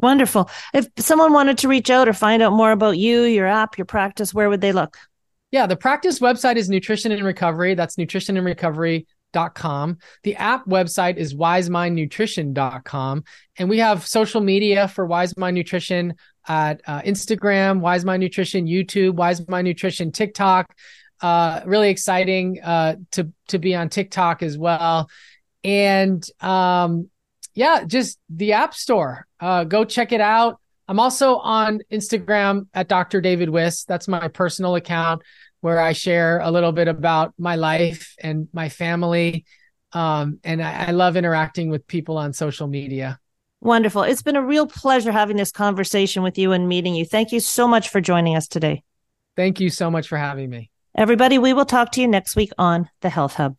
Wonderful. 0.00 0.50
If 0.72 0.88
someone 0.98 1.32
wanted 1.32 1.58
to 1.58 1.68
reach 1.68 1.90
out 1.90 2.08
or 2.08 2.12
find 2.12 2.42
out 2.42 2.52
more 2.52 2.72
about 2.72 2.98
you, 2.98 3.22
your 3.22 3.46
app, 3.46 3.78
your 3.78 3.84
practice, 3.84 4.34
where 4.34 4.48
would 4.48 4.60
they 4.60 4.72
look? 4.72 4.98
Yeah, 5.52 5.66
the 5.68 5.76
practice 5.76 6.18
website 6.18 6.56
is 6.56 6.68
Nutrition 6.68 7.12
in 7.12 7.22
Recovery. 7.22 7.74
That's 7.74 7.96
nutrition 7.96 8.36
in 8.36 8.44
recovery 8.44 9.06
com. 9.54 9.98
The 10.22 10.36
app 10.36 10.66
website 10.66 11.16
is 11.16 11.34
wisemindnutrition.com. 11.34 13.24
And 13.58 13.68
we 13.68 13.78
have 13.78 14.06
social 14.06 14.40
media 14.40 14.88
for 14.88 15.06
Wise 15.06 15.36
Mind 15.36 15.56
Nutrition 15.56 16.14
at 16.46 16.80
uh, 16.86 17.02
Instagram, 17.02 17.80
Wise 17.80 18.04
Mind 18.04 18.22
Nutrition, 18.22 18.66
YouTube, 18.66 19.14
Wise 19.14 19.46
Mind 19.48 19.66
Nutrition, 19.66 20.12
TikTok. 20.12 20.74
Uh, 21.20 21.60
really 21.64 21.90
exciting 21.90 22.60
uh, 22.62 22.96
to 23.12 23.32
to 23.48 23.58
be 23.58 23.74
on 23.74 23.88
TikTok 23.88 24.42
as 24.42 24.58
well. 24.58 25.08
And 25.62 26.24
um, 26.40 27.08
yeah, 27.54 27.84
just 27.86 28.18
the 28.28 28.52
App 28.52 28.74
Store. 28.74 29.26
Uh, 29.40 29.64
go 29.64 29.84
check 29.84 30.12
it 30.12 30.20
out. 30.20 30.60
I'm 30.86 31.00
also 31.00 31.36
on 31.36 31.80
Instagram 31.90 32.66
at 32.74 32.88
Dr. 32.88 33.20
David 33.20 33.48
Wiss. 33.48 33.84
That's 33.84 34.06
my 34.06 34.28
personal 34.28 34.74
account 34.74 35.22
where 35.64 35.80
I 35.80 35.94
share 35.94 36.40
a 36.40 36.50
little 36.50 36.72
bit 36.72 36.88
about 36.88 37.32
my 37.38 37.56
life 37.56 38.16
and 38.20 38.48
my 38.52 38.68
family. 38.68 39.46
Um, 39.94 40.38
and 40.44 40.62
I, 40.62 40.88
I 40.88 40.90
love 40.90 41.16
interacting 41.16 41.70
with 41.70 41.86
people 41.86 42.18
on 42.18 42.34
social 42.34 42.66
media. 42.66 43.18
Wonderful. 43.62 44.02
It's 44.02 44.20
been 44.20 44.36
a 44.36 44.44
real 44.44 44.66
pleasure 44.66 45.10
having 45.10 45.38
this 45.38 45.50
conversation 45.50 46.22
with 46.22 46.36
you 46.36 46.52
and 46.52 46.68
meeting 46.68 46.94
you. 46.94 47.06
Thank 47.06 47.32
you 47.32 47.40
so 47.40 47.66
much 47.66 47.88
for 47.88 48.02
joining 48.02 48.36
us 48.36 48.46
today. 48.46 48.82
Thank 49.36 49.58
you 49.58 49.70
so 49.70 49.90
much 49.90 50.06
for 50.06 50.18
having 50.18 50.50
me. 50.50 50.70
Everybody, 50.94 51.38
we 51.38 51.54
will 51.54 51.64
talk 51.64 51.92
to 51.92 52.02
you 52.02 52.08
next 52.08 52.36
week 52.36 52.52
on 52.58 52.90
the 53.00 53.08
Health 53.08 53.32
Hub. 53.32 53.58